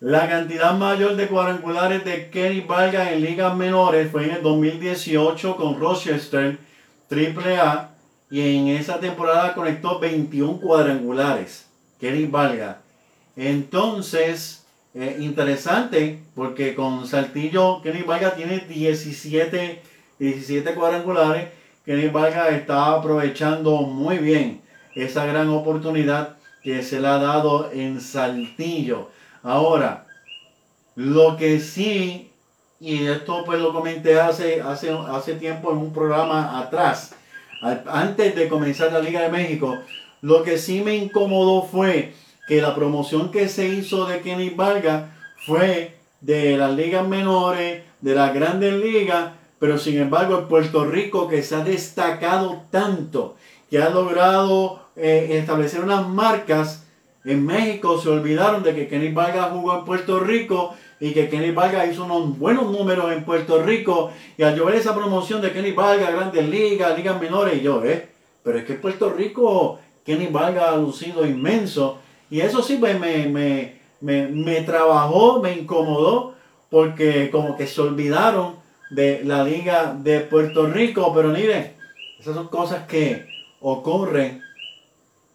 [0.00, 5.56] La cantidad mayor de cuadrangulares de Kenny Vargas en ligas menores fue en el 2018
[5.56, 6.58] con Rochester
[7.10, 7.94] AAA
[8.30, 11.66] y en esa temporada conectó 21 cuadrangulares.
[11.98, 12.76] Kenny Vargas.
[13.36, 19.80] Entonces, eh, interesante porque con Saltillo Kenny Vargas tiene 17,
[20.18, 21.48] 17 cuadrangulares.
[21.86, 24.60] Kenny Vargas está aprovechando muy bien
[24.94, 29.15] esa gran oportunidad que se le ha dado en Saltillo.
[29.46, 30.06] Ahora,
[30.96, 32.32] lo que sí,
[32.80, 37.14] y esto pues lo comenté hace, hace, hace tiempo en un programa atrás,
[37.86, 39.78] antes de comenzar la Liga de México,
[40.20, 42.12] lo que sí me incomodó fue
[42.48, 45.10] que la promoción que se hizo de Kenny Vargas
[45.46, 49.30] fue de las ligas menores, de las grandes ligas,
[49.60, 53.36] pero sin embargo en Puerto Rico que se ha destacado tanto,
[53.70, 56.85] que ha logrado eh, establecer unas marcas,
[57.26, 61.50] en México se olvidaron de que Kenny Vargas jugó en Puerto Rico y que Kenny
[61.50, 64.12] Vargas hizo unos buenos números en Puerto Rico.
[64.38, 67.84] Y al yo ver esa promoción de Kenny Vargas, Grandes Ligas, Ligas Menores, y yo,
[67.84, 68.08] ¿eh?
[68.44, 71.98] Pero es que Puerto Rico Kenny Vargas ha lucido inmenso.
[72.30, 76.34] Y eso sí pues, me, me, me, me trabajó, me incomodó,
[76.70, 78.54] porque como que se olvidaron
[78.90, 81.12] de la Liga de Puerto Rico.
[81.12, 81.72] Pero miren,
[82.20, 83.26] esas son cosas que
[83.60, 84.45] ocurren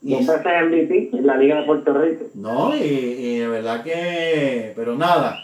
[0.01, 2.25] y MVP en la Liga de Puerto Rico.
[2.33, 5.37] No, y, de verdad que, pero nada,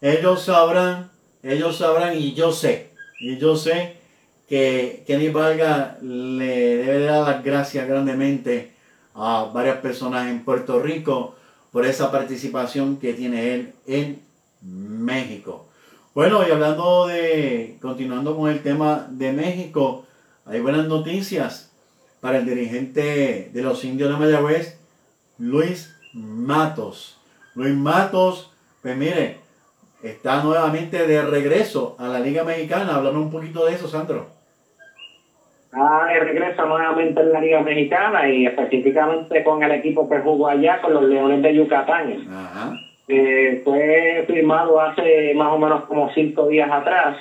[0.00, 1.10] ellos sabrán,
[1.42, 2.90] ellos sabrán y yo sé,
[3.20, 3.96] y yo sé
[4.48, 8.72] que Kenny Vargas le debe dar las gracias grandemente
[9.14, 11.34] a varias personas en Puerto Rico
[11.70, 14.20] por esa participación que tiene él en
[14.62, 15.66] México.
[16.14, 20.06] Bueno, y hablando de, continuando con el tema de México,
[20.46, 21.67] hay buenas noticias
[22.20, 24.78] para el dirigente de los indios de Mayagüez,
[25.38, 27.20] Luis Matos.
[27.54, 28.52] Luis Matos,
[28.82, 29.36] pues mire,
[30.02, 32.96] está nuevamente de regreso a la Liga Mexicana.
[32.96, 34.26] Háblame un poquito de eso, Sandro.
[35.72, 40.48] Ah, de regreso nuevamente en la Liga Mexicana y específicamente con el equipo que jugó
[40.48, 42.26] allá, con los Leones de Yucatán.
[42.30, 42.74] Ajá.
[43.06, 47.16] Eh, fue firmado hace más o menos como cinco días atrás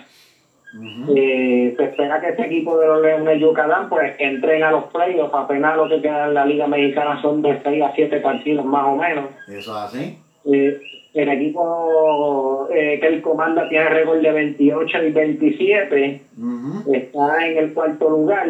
[1.15, 4.85] eh, se espera que este equipo de los Leones de Yucatán pues entren a los
[4.85, 8.65] playoffs, apenas lo que queda en la Liga Mexicana son de 6 a 7 partidos
[8.65, 9.25] más o menos.
[9.47, 10.17] Eso es así.
[10.45, 10.79] Eh,
[11.13, 16.21] el equipo eh, que él comanda tiene récord de 28 y 27,
[16.93, 18.47] está en el cuarto lugar.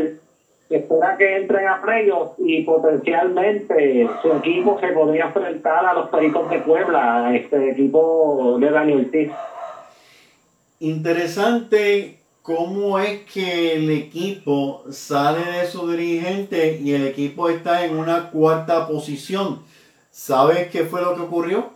[0.70, 6.50] espera que entren a playoffs y potencialmente su equipo se podría enfrentar a los Pericos
[6.50, 9.32] de Puebla, este equipo de Daniel Ortiz.
[10.80, 17.98] Interesante cómo es que el equipo sale de su dirigente y el equipo está en
[17.98, 19.60] una cuarta posición.
[20.12, 21.72] ¿Sabes qué fue lo que ocurrió?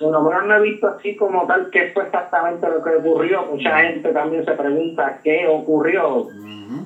[0.00, 3.46] Bueno, no he visto así como tal qué fue exactamente lo que ocurrió.
[3.46, 6.28] Mucha gente también se pregunta qué ocurrió,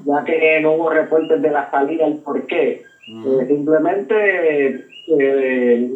[0.05, 2.83] ya que no hubo reportes de la salida, el por qué.
[3.09, 5.91] Eh, simplemente eh,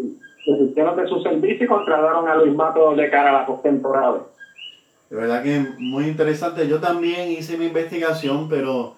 [0.46, 4.20] desistieron de su servicio y contrataron a Luis Mato de cara a la postemporada.
[5.12, 6.66] De verdad que muy interesante.
[6.66, 8.96] Yo también hice mi investigación, pero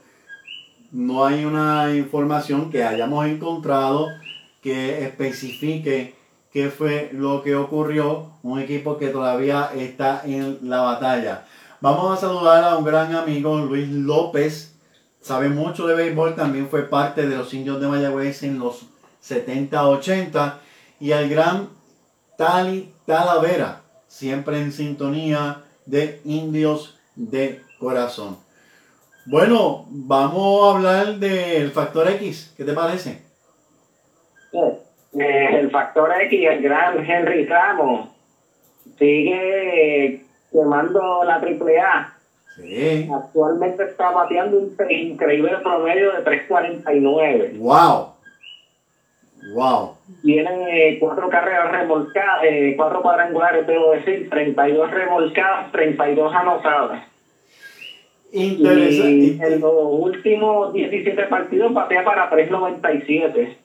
[0.93, 4.07] no hay una información que hayamos encontrado
[4.62, 6.15] que especifique
[6.53, 8.31] qué fue lo que ocurrió.
[8.45, 11.47] Un equipo que todavía está en la batalla.
[11.81, 14.77] Vamos a saludar a un gran amigo, Luis López.
[15.21, 18.87] Sabe mucho de béisbol, también fue parte de los indios de Mayagüez en los
[19.29, 20.59] 70-80.
[21.01, 21.71] Y al gran
[22.39, 28.39] Tali Talavera, siempre en sintonía de indios de corazón.
[29.26, 32.53] Bueno, vamos a hablar del factor X.
[32.57, 33.22] ¿Qué te parece?
[34.53, 38.09] Eh, el factor X, el gran Henry Ramos,
[38.99, 42.18] sigue quemando la AAA.
[42.57, 43.11] Sí.
[43.12, 47.59] Actualmente está bateando un increíble promedio de 3.49.
[47.59, 48.14] ¡Wow!
[49.53, 49.97] Wow.
[50.22, 57.03] Tiene cuatro carreras remolcadas, eh, cuatro cuadrangulares, debo decir, 32 remolcadas, 32 anotadas.
[58.32, 59.11] Interesante.
[59.11, 63.57] Y en los últimos 17 partidos batea para 3.97.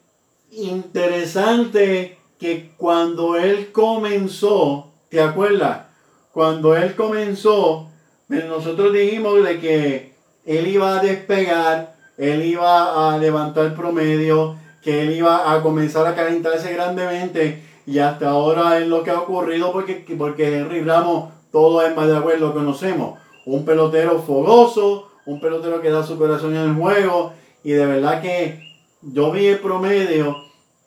[0.52, 5.88] Interesante que cuando él comenzó, ¿te acuerdas?
[6.32, 7.90] Cuando él comenzó,
[8.28, 10.14] pues nosotros dijimos de que
[10.46, 16.16] él iba a despegar, él iba a levantar promedio, que él iba a comenzar a
[16.16, 21.86] calentarse grandemente y hasta ahora es lo que ha ocurrido porque, porque Henry Ramos, todo
[21.86, 23.20] en Mayagüez lo conocemos.
[23.46, 28.22] Un pelotero fogoso, un pelotero que da su corazón en el juego y de verdad
[28.22, 28.62] que
[29.02, 30.36] yo vi el promedio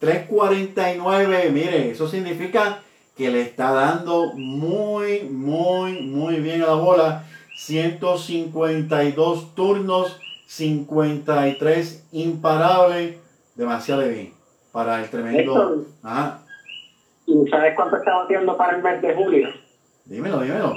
[0.00, 2.82] 3.49, mire, eso significa
[3.16, 7.26] que le está dando muy, muy, muy bien a la bola.
[7.56, 10.16] 152 turnos,
[10.46, 13.16] 53 imparables,
[13.54, 14.32] demasiado bien
[14.72, 15.84] para el tremendo.
[16.02, 16.40] Ajá.
[17.26, 19.48] ¿Y sabes cuánto está batiendo para el mes de julio?
[20.04, 20.74] Dímelo, dímelo.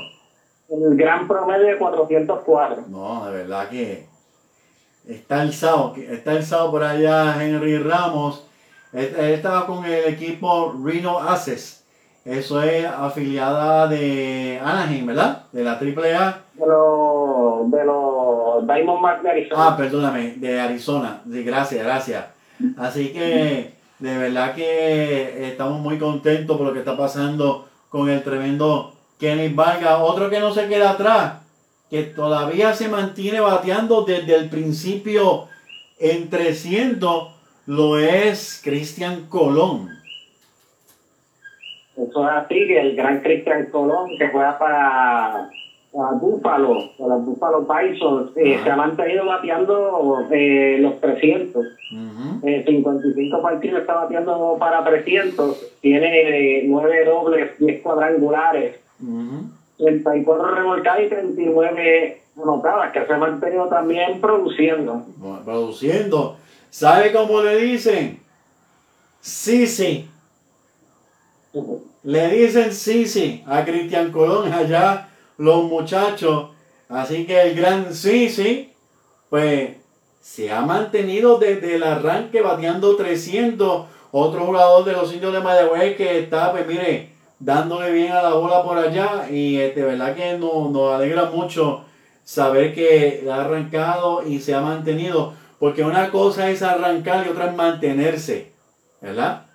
[0.69, 2.86] El gran promedio de 404.
[2.89, 4.07] No, de verdad que
[5.07, 8.47] está alzado, está alzado por allá Henry Ramos.
[8.93, 11.84] Él, estaba con el equipo Reno Access.
[12.23, 15.43] Eso es afiliada de Anaheim, ¿verdad?
[15.51, 16.41] De la AAA.
[16.53, 19.67] De los de los Diamondbacks de Arizona.
[19.67, 21.21] Ah, perdóname, de Arizona.
[21.32, 22.35] Sí, gracias, gracias.
[22.78, 28.24] Así que de verdad que estamos muy contentos por lo que está pasando con el
[28.24, 29.99] tremendo Kenny Vargas.
[30.01, 31.41] Otro que no se queda atrás,
[31.89, 35.47] que todavía se mantiene bateando desde el principio
[35.99, 37.34] en 300,
[37.68, 39.89] lo es Cristian Colón.
[41.95, 45.49] Eso es así, el gran Cristian Colón, que juega para,
[45.96, 51.66] para Búfalo, para los Búfalo Bisons, eh, se ha mantenido bateando eh, los 300.
[52.41, 58.80] 55 partidos está bateando para 300, tiene 9 dobles, 10 cuadrangulares,
[59.78, 65.06] 34 remolcadas y 39 anotadas, que se ha mantenido también produciendo.
[65.46, 66.38] produciendo.
[66.70, 68.20] ¿Sabe cómo le dicen?
[69.22, 70.10] Sí, sí.
[72.04, 75.08] Le dicen sí, sí a Cristian Colón allá
[75.38, 76.50] los muchachos.
[76.90, 78.74] Así que el gran sí, sí,
[79.30, 79.72] pues
[80.22, 83.86] se ha mantenido desde el arranque bateando 300.
[84.12, 88.34] Otro jugador de los indios de Mayagüez que está, pues mire, dándole bien a la
[88.34, 89.30] bola por allá.
[89.30, 91.84] Y este, verdad que nos, nos alegra mucho
[92.24, 95.34] saber que ha arrancado y se ha mantenido.
[95.60, 98.52] Porque una cosa es arrancar y otra es mantenerse.
[99.02, 99.46] ¿Verdad?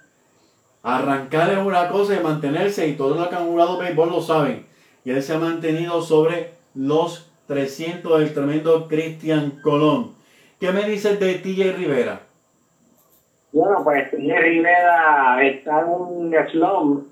[0.83, 2.87] Arrancar es una cosa y mantenerse.
[2.87, 4.70] Y todos los que han jugado béisbol lo saben.
[5.05, 10.13] Y él se ha mantenido sobre los 300 del tremendo Cristian Colón.
[10.61, 12.21] ¿Qué me dices de TJ Rivera?
[13.53, 17.07] Bueno, pues TJ Rivera está en un slump.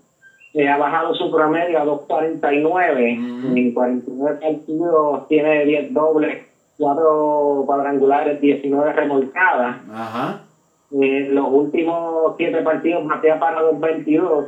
[0.55, 3.57] Eh, ha bajado su promedio a 2.49.
[3.57, 6.47] En 49 partidos tiene 10 dobles,
[6.79, 9.77] 4 cuadrangulares, 19 remolcadas.
[9.93, 10.43] Ajá.
[10.91, 14.47] En los últimos 7 partidos batea para 2.22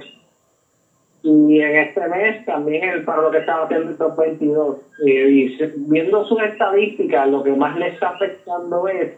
[1.23, 4.79] y en este mes también el para lo que estaba haciendo estos 22.
[5.05, 9.13] y viendo sus estadísticas, lo que más le está afectando es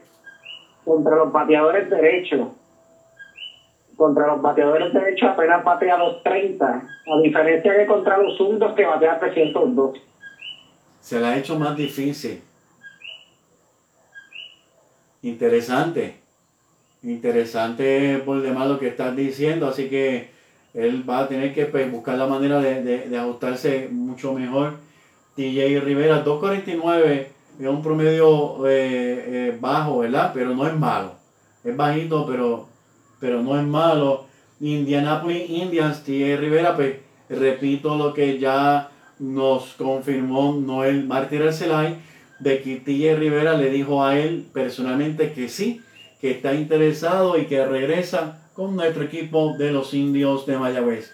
[0.83, 2.49] contra los bateadores derechos.
[3.95, 9.19] Contra los bateadores derechos apenas batea 230, a diferencia que contra los zurdos que batea
[9.19, 10.01] 302.
[10.99, 12.41] Se le ha hecho más difícil.
[15.21, 16.15] Interesante.
[17.01, 20.32] Interesante por demás lo que estás diciendo, así que
[20.73, 24.73] él va a tener que pues, buscar la manera de, ajustarse mucho mejor.
[25.35, 27.27] TJ Rivera, 2.49
[27.59, 30.31] es un promedio eh, eh, bajo, ¿verdad?
[30.33, 31.13] Pero no es malo.
[31.63, 34.25] Es bajito, pero, no es malo.
[34.59, 36.97] Indianapolis Indians, TJ Rivera, pues
[37.29, 41.97] repito lo que ya nos confirmó Noel Martínez Arcelay,
[42.39, 45.81] de que TJ Rivera le dijo a él personalmente que sí,
[46.19, 51.13] que está interesado y que regresa con nuestro equipo de los indios de Mayagüez.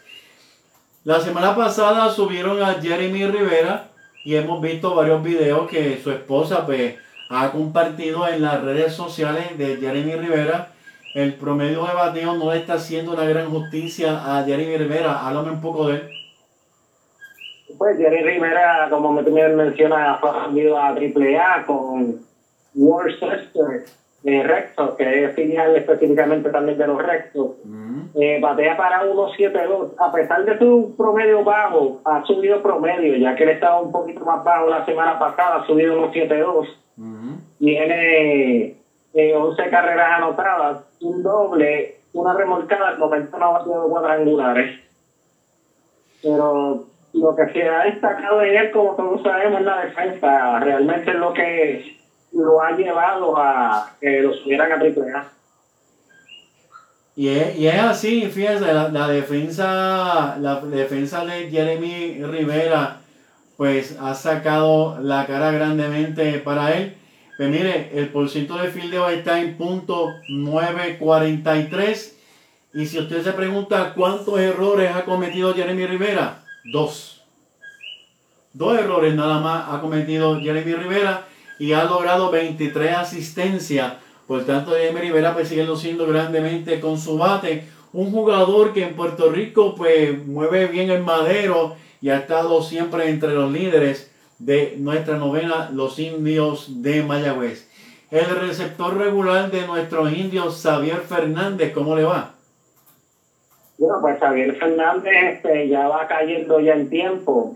[1.06, 3.90] La semana pasada subieron a Jeremy Rivera
[4.24, 6.96] y hemos visto varios videos que su esposa pues,
[7.30, 10.74] ha compartido en las redes sociales de Jeremy Rivera.
[11.16, 15.26] El promedio de bateo no le está haciendo una gran justicia a Jeremy Rivera.
[15.26, 16.10] Háblame un poco de él.
[17.78, 22.20] Pues Jeremy Rivera, como me mencionas, ha ascendido a AAA con
[22.76, 23.86] Worcester
[24.24, 27.51] Recto, que es filial específicamente también de los Rectos,
[28.15, 29.93] eh, batea para 1.72.
[29.97, 34.26] A pesar de su promedio bajo, ha subido promedio, ya que él estaba un poquito
[34.26, 36.67] más bajo la semana pasada, ha subido 1.72.
[37.59, 38.76] Tiene
[39.13, 44.82] eh, 11 carreras anotadas, un doble, una remolcada, al momento no ha batido cuadrangulares.
[46.22, 50.59] Pero lo que se ha destacado en él, como todos sabemos, es la defensa.
[50.59, 51.99] Realmente es lo que
[52.40, 55.32] lo ha llevado a que lo subieran a AAA.
[57.16, 63.02] Y es, y es así, fíjense, la, la defensa, la defensa de Jeremy Rivera,
[63.58, 66.96] pues ha sacado la cara grandemente para él.
[67.36, 72.18] Pues mire, el porciento de fildeo está en punto 943.
[72.74, 77.24] Y si usted se pregunta cuántos errores ha cometido Jeremy Rivera, dos.
[78.54, 81.26] Dos errores nada más ha cometido Jeremy Rivera
[81.60, 83.93] y ha logrado 23 asistencias.
[84.26, 87.66] Por tanto, Jeremy Rivera pues sigue luciendo grandemente con su bate.
[87.91, 93.10] Un jugador que en Puerto Rico pues mueve bien el madero y ha estado siempre
[93.10, 97.68] entre los líderes de nuestra novena, los indios de Mayagüez.
[98.10, 102.32] El receptor regular de nuestros indios, Xavier Fernández, ¿cómo le va?
[103.78, 107.55] Bueno, pues Xavier Fernández este, ya va cayendo ya en tiempo.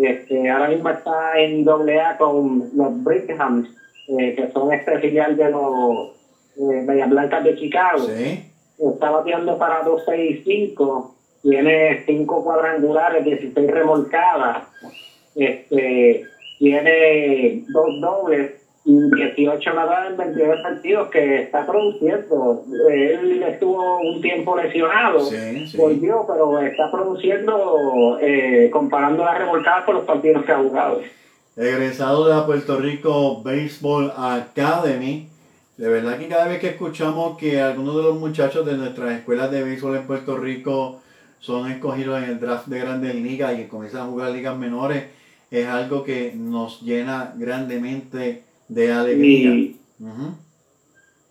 [0.00, 3.68] Este, ahora mismo está en doble A con los Brighams,
[4.08, 6.10] eh, que son este filial de los
[6.56, 8.06] eh, Medias Blancas de Chicago.
[8.06, 8.44] Sí.
[8.78, 11.10] Está bateando para 2.65,
[11.42, 14.68] tiene 5 cuadrangulares, 16 remolcadas,
[15.34, 16.24] este,
[16.60, 18.52] tiene dos dobles
[18.88, 22.64] 18 nadadas en 22 partidos que está produciendo.
[22.90, 25.76] Él estuvo un tiempo lesionado, Sí, sí.
[25.76, 31.00] volvió, pero está produciendo eh, comparando las remolcadas con los partidos que ha jugado.
[31.56, 35.28] egresado de la Puerto Rico Baseball Academy.
[35.76, 39.50] De verdad que cada vez que escuchamos que algunos de los muchachos de nuestras escuelas
[39.50, 41.00] de béisbol en Puerto Rico
[41.40, 45.04] son escogidos en el draft de grandes ligas y comienzan a jugar ligas menores,
[45.52, 49.50] es algo que nos llena grandemente de alegría.
[49.50, 50.34] Y, Ujú.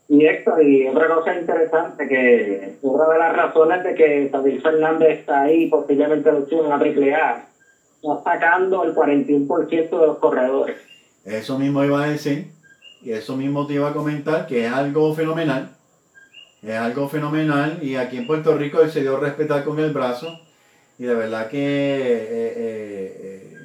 [0.09, 5.19] y Héctor, y otra cosa interesante, que otra de las razones de que David Fernández
[5.19, 7.47] está ahí, posiblemente lo suben a triple A,
[8.01, 10.77] está sacando el 41% de los corredores.
[11.25, 12.47] Eso mismo iba a decir,
[13.01, 15.69] y eso mismo te iba a comentar, que es algo fenomenal.
[16.63, 19.91] Es algo fenomenal, y aquí en Puerto Rico él se dio a respetar con el
[19.91, 20.39] brazo,
[20.97, 23.57] y de verdad que, eh, eh, eh,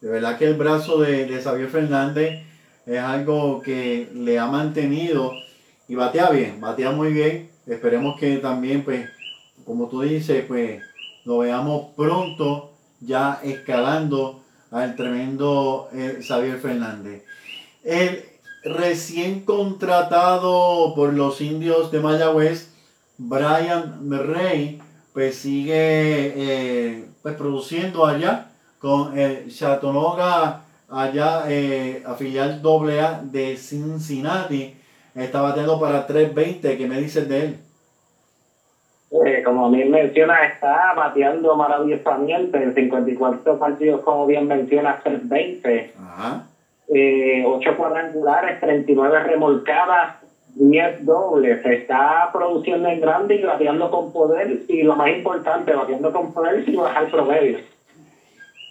[0.00, 2.45] de verdad que el brazo de, de Xavier Fernández
[2.86, 5.32] es algo que le ha mantenido,
[5.88, 7.50] y batea bien, batea muy bien.
[7.66, 9.08] Esperemos que también, pues,
[9.64, 10.82] como tú dices, pues,
[11.24, 17.24] lo veamos pronto ya escalando al tremendo eh, Xavier Fernández.
[17.84, 18.24] El
[18.64, 22.72] recién contratado por los indios de Mayagüez,
[23.18, 24.80] Brian Rey,
[25.12, 34.76] pues sigue eh, pues, produciendo allá con el Chattanooga, allá eh, afilial AA de Cincinnati.
[35.14, 36.76] Está bateando para 3.20.
[36.76, 37.58] ¿Qué me dices de él?
[39.24, 45.94] Eh, como bien menciona, está bateando maravillosamente en 54 partidos, como bien menciona, 320.
[45.98, 46.44] Ajá.
[46.88, 50.16] eh, 8 cuadrangulares, 39 remolcadas,
[50.56, 51.64] 10 dobles.
[51.64, 54.62] Está produciendo en grande y bateando con poder.
[54.68, 57.58] Y lo más importante, bateando con poder sin bajar promedio.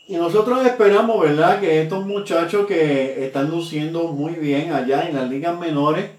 [0.08, 1.60] Y nosotros esperamos, ¿verdad?
[1.60, 6.12] Que estos muchachos que están luciendo muy bien allá en las ligas menores,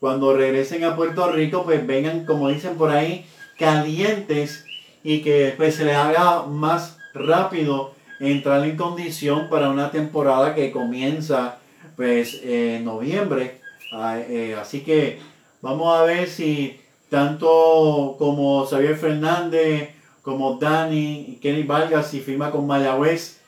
[0.00, 3.24] cuando regresen a Puerto Rico, pues vengan, como dicen por ahí,
[3.58, 4.66] calientes
[5.02, 10.70] y que pues se les haga más rápido entrar en condición para una temporada que
[10.70, 11.58] comienza
[11.96, 13.60] pues en noviembre.
[13.92, 15.20] Ah, eh, así que
[15.62, 16.78] vamos a ver si
[17.08, 19.90] tanto como Xavier Fernández,
[20.22, 23.40] como Dani, Kenny Vargas, si firma con Mayagüez,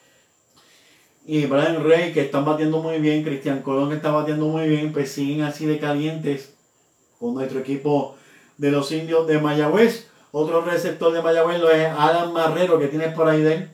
[1.27, 4.93] y Brian Rey, que están batiendo muy bien, Cristian Colón, que está batiendo muy bien,
[4.93, 6.55] pues siguen así de calientes
[7.19, 8.17] con nuestro equipo
[8.59, 10.11] de los indios de Mayagüez.
[10.33, 13.71] Otro receptor de Mayagüez lo es Alan Marrero, que tienes por ahí de él.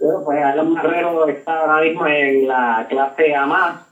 [0.00, 3.86] Bueno, pues Alan Marrero está ahora mismo en la clase A más.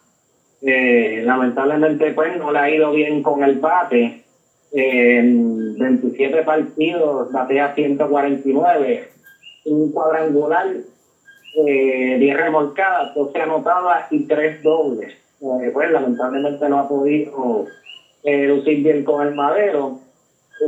[0.63, 4.25] Eh, lamentablemente, pues no le ha ido bien con el bate.
[4.73, 9.09] En 27 partidos batea 149,
[9.65, 10.67] un cuadrangular,
[11.67, 15.15] eh, 10 remolcadas, 12 anotadas y 3 dobles.
[15.41, 17.67] Eh, pues lamentablemente no ha podido
[18.23, 19.99] eh, lucir bien con el madero.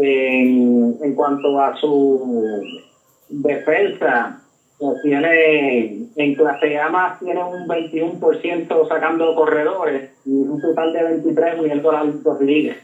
[0.01, 2.63] En, en cuanto a su
[3.29, 4.43] defensa,
[4.79, 11.03] pues tiene en clase A más tiene un 21% sacando corredores y un total de
[11.05, 12.79] 23 uniendo las dos ligas.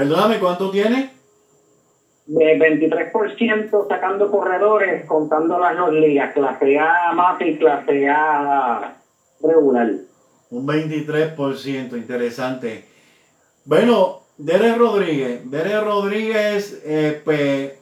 [0.00, 1.10] Perdóname, ¿cuánto tiene?
[2.24, 8.96] De 23% sacando corredores contando las dos ligas, clase A más y clase A
[9.42, 9.90] regular.
[10.48, 12.86] Un 23%, interesante.
[13.66, 15.50] Bueno, Derek Rodríguez.
[15.50, 17.74] Derek Rodríguez eh, pues,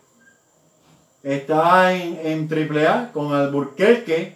[1.23, 4.35] está en, en AAA con Alburquerque.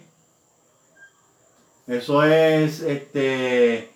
[1.85, 3.92] Eso es este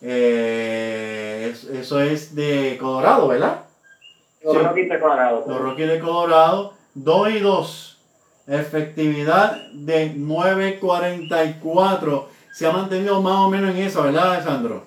[0.00, 3.64] Eh, es- eso es de Colorado, ¿verdad?
[4.42, 4.62] Los Sí.
[4.62, 5.44] Rockies de Colorado.
[5.46, 7.84] Los Rockies de Colorado, 2 y 2.
[8.46, 12.28] Efectividad de 9.44.
[12.52, 14.84] Se ha mantenido más o menos en eso, ¿verdad, Alessandro?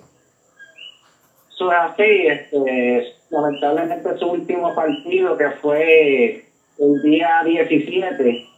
[1.54, 6.44] Eso es así, este, lamentablemente su último partido que fue
[6.78, 8.48] el día 17,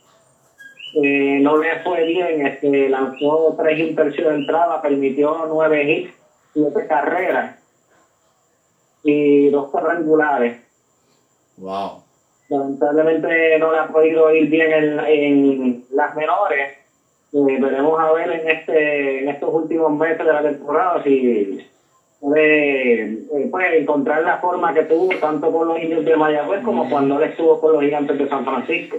[1.03, 6.15] eh, no le fue bien, este, lanzó tres tercio de entrada, permitió nueve hits,
[6.55, 7.57] siete carreras
[9.03, 10.63] y dos cuadrangulares.
[11.59, 12.03] Wow.
[12.49, 16.79] Lamentablemente no le ha podido ir bien en, en las menores.
[17.33, 21.67] Eh, veremos a ver en este en estos últimos meses de la temporada si
[22.21, 26.89] puede eh, pues, encontrar la forma que tuvo tanto con los indios de Mayagüez como
[26.89, 28.99] cuando él estuvo con los gigantes de San Francisco.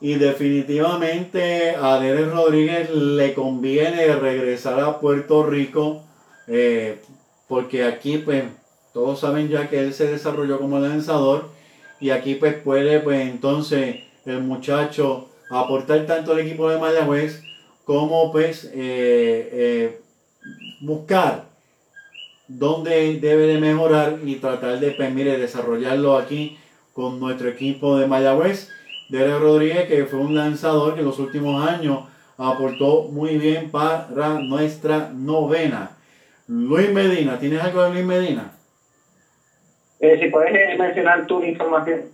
[0.00, 6.04] Y definitivamente a Derek Rodríguez le conviene regresar a Puerto Rico
[6.48, 7.00] eh,
[7.46, 8.44] porque aquí pues
[8.92, 11.50] todos saben ya que él se desarrolló como lanzador
[12.00, 17.42] y aquí pues puede pues entonces el muchacho aportar tanto al equipo de Mayagüez
[17.84, 20.00] como pues eh, eh,
[20.80, 21.46] buscar
[22.48, 26.58] dónde debe de mejorar y tratar de pues mire desarrollarlo aquí
[26.92, 28.70] con nuestro equipo de Mayagüez.
[29.08, 32.00] Derek Rodríguez, que fue un lanzador que en los últimos años
[32.36, 35.92] aportó muy bien para nuestra novena.
[36.48, 38.52] Luis Medina, ¿tienes algo de Luis Medina?
[40.00, 42.04] Eh, si puedes eh, mencionar tu información.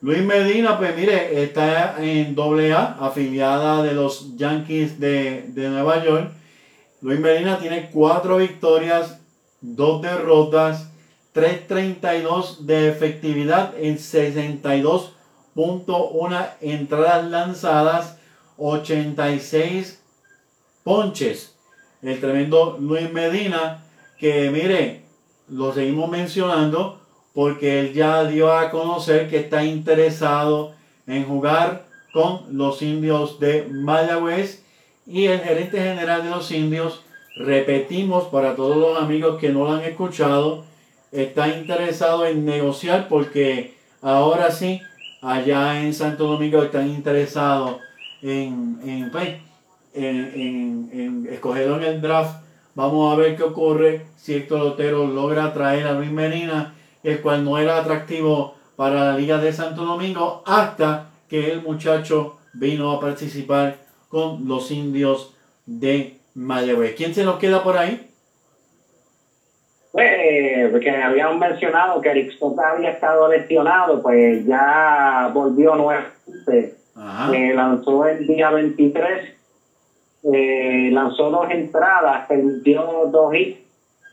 [0.00, 6.30] Luis Medina, pues mire, está en AA, afiliada de los Yankees de, de Nueva York.
[7.02, 9.20] Luis Medina tiene cuatro victorias,
[9.60, 10.90] dos derrotas,
[11.34, 18.18] 3.32 de efectividad en 62.1 entradas lanzadas,
[18.56, 20.02] 86
[20.82, 21.55] ponches.
[22.06, 23.82] El tremendo Luis Medina,
[24.16, 25.02] que mire,
[25.48, 27.00] lo seguimos mencionando
[27.34, 30.72] porque él ya dio a conocer que está interesado
[31.08, 34.64] en jugar con los indios de Mayagüez.
[35.04, 37.02] Y el gerente general de los indios,
[37.36, 40.64] repetimos para todos los amigos que no lo han escuchado,
[41.10, 44.80] está interesado en negociar porque ahora sí,
[45.22, 47.78] allá en Santo Domingo están interesados
[48.22, 49.45] en, en, pues,
[49.96, 52.42] en, en, en escogerlo en el draft.
[52.74, 57.44] Vamos a ver qué ocurre si Héctor Lotero logra traer a Luis Medina, el cual
[57.44, 63.00] no era atractivo para la Liga de Santo Domingo, hasta que el muchacho vino a
[63.00, 63.76] participar
[64.08, 65.34] con los indios
[65.64, 66.94] de Mayagüez.
[66.94, 68.10] ¿Quién se nos queda por ahí?
[69.92, 76.74] Pues, eh, porque habíamos mencionado que Eric Sota había estado lesionado, pues ya volvió nuevamente.
[76.94, 77.34] Ajá.
[77.34, 79.35] Eh, lanzó el día 23,
[80.32, 83.60] eh, lanzó dos entradas, permitió dos hits,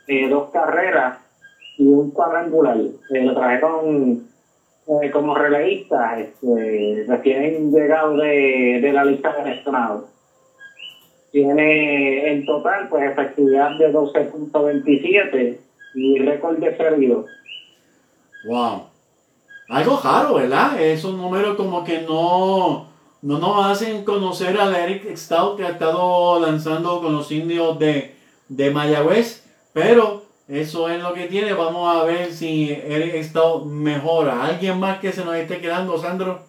[0.07, 1.17] eh, dos carreras
[1.77, 2.77] y un cuadrangular.
[2.77, 4.27] Eh, lo trajeron
[4.87, 10.05] eh, como relevista, este, recién llegado de, de la lista de lesionados.
[11.31, 15.57] Tiene en total pues efectividad de 12.27
[15.95, 17.25] y récord de perdido.
[18.45, 18.83] Wow.
[19.69, 20.79] Algo raro, ¿verdad?
[20.79, 22.92] Esos números como que no,
[23.23, 28.15] no nos hacen conocer al Eric Stout que ha estado lanzando con los indios de,
[28.49, 29.45] de Mayagüez.
[29.71, 31.53] Pero eso es lo que tiene.
[31.53, 34.43] Vamos a ver si Eric Stout mejora.
[34.43, 36.41] ¿Alguien más que se nos esté quedando, Sandro?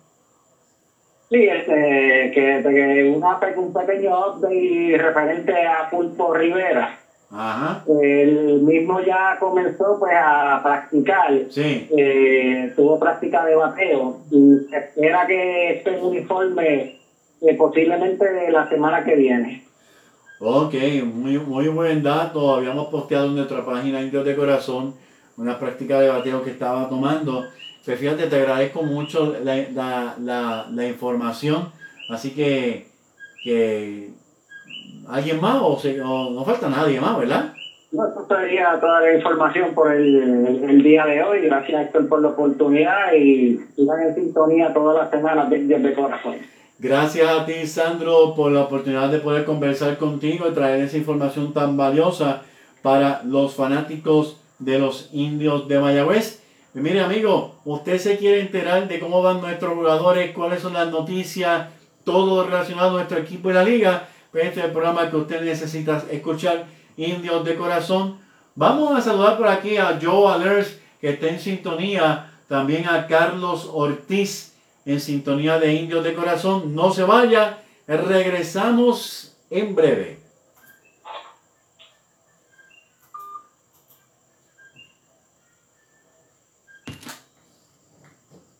[1.30, 6.98] Sí, este, que, que una, un pequeño update referente a Pulpo Rivera.
[7.36, 7.84] Ajá.
[7.88, 11.88] El mismo ya comenzó pues a practicar, Sí.
[11.96, 17.00] eh, tuvo práctica de bateo y se espera que esté en uniforme
[17.40, 19.64] eh, posiblemente la semana que viene.
[20.38, 20.74] Ok,
[21.04, 22.54] muy, muy buen dato.
[22.54, 24.94] Habíamos posteado en nuestra página Indios de Corazón
[25.36, 27.44] una práctica de bateo que estaba tomando.
[27.84, 31.70] Pues fíjate, te agradezco mucho la, la, la, la información.
[32.08, 32.86] Así que,
[33.42, 34.10] que
[35.08, 37.52] alguien más o, se- o no falta nadie más, ¿verdad?
[37.92, 41.40] No, Esto sería toda la información por el, el- el día de hoy.
[41.42, 45.94] Gracias Héctor por la oportunidad y sigan en sintonía todas las semanas de Indios de
[45.94, 46.34] Corazón.
[46.78, 51.52] Gracias a ti, Sandro, por la oportunidad de poder conversar contigo y traer esa información
[51.52, 52.42] tan valiosa
[52.82, 56.42] para los fanáticos de los indios de Mayagüez.
[56.74, 60.90] Y mire, amigo, usted se quiere enterar de cómo van nuestros jugadores, cuáles son las
[60.90, 61.68] noticias,
[62.04, 64.08] todo relacionado a nuestro equipo y la liga.
[64.34, 66.66] Este es el programa que usted necesita escuchar,
[66.96, 68.18] Indios de Corazón.
[68.56, 73.70] Vamos a saludar por aquí a Joe Alers, que está en sintonía, también a Carlos
[73.72, 74.54] Ortiz,
[74.86, 76.74] en sintonía de Indios de Corazón.
[76.74, 80.18] No se vaya, regresamos en breve.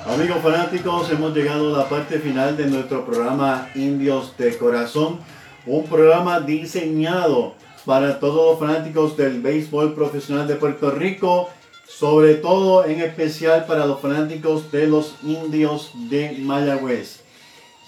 [0.06, 5.20] Amigos fanáticos, hemos llegado a la parte final de nuestro programa Indios de Corazón,
[5.64, 7.54] un programa diseñado
[7.86, 11.48] para todos los fanáticos del béisbol profesional de Puerto Rico,
[11.88, 17.21] sobre todo en especial para los fanáticos de los Indios de Mayagüez.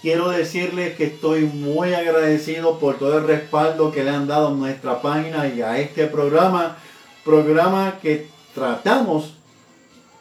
[0.04, 4.50] Quiero decirles que estoy muy agradecido por todo el respaldo que le han dado a
[4.50, 6.76] nuestra página y a este programa.
[7.24, 9.32] Programa que tratamos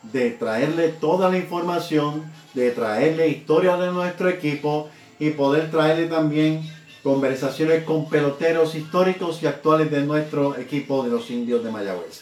[0.03, 4.87] de traerle toda la información, de traerle historia de nuestro equipo
[5.19, 6.61] y poder traerle también
[7.03, 12.21] conversaciones con peloteros históricos y actuales de nuestro equipo de los indios de Mayagüez.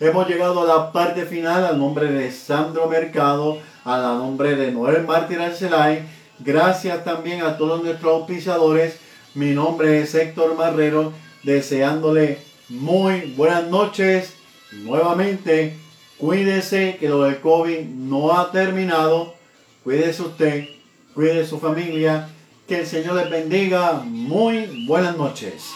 [0.00, 4.70] Hemos llegado a la parte final al nombre de Sandro Mercado, a la nombre de
[4.70, 8.98] Noel Martín Arcelay Gracias también a todos nuestros auspiciadores.
[9.34, 11.12] Mi nombre es Héctor Marrero,
[11.42, 12.38] deseándole
[12.70, 14.32] muy buenas noches.
[14.72, 15.76] Nuevamente,
[16.16, 19.34] cuídese que lo del COVID no ha terminado.
[19.84, 20.68] Cuídese usted,
[21.14, 22.30] cuide su familia.
[22.66, 24.02] Que el Señor les bendiga.
[24.06, 25.74] Muy buenas noches.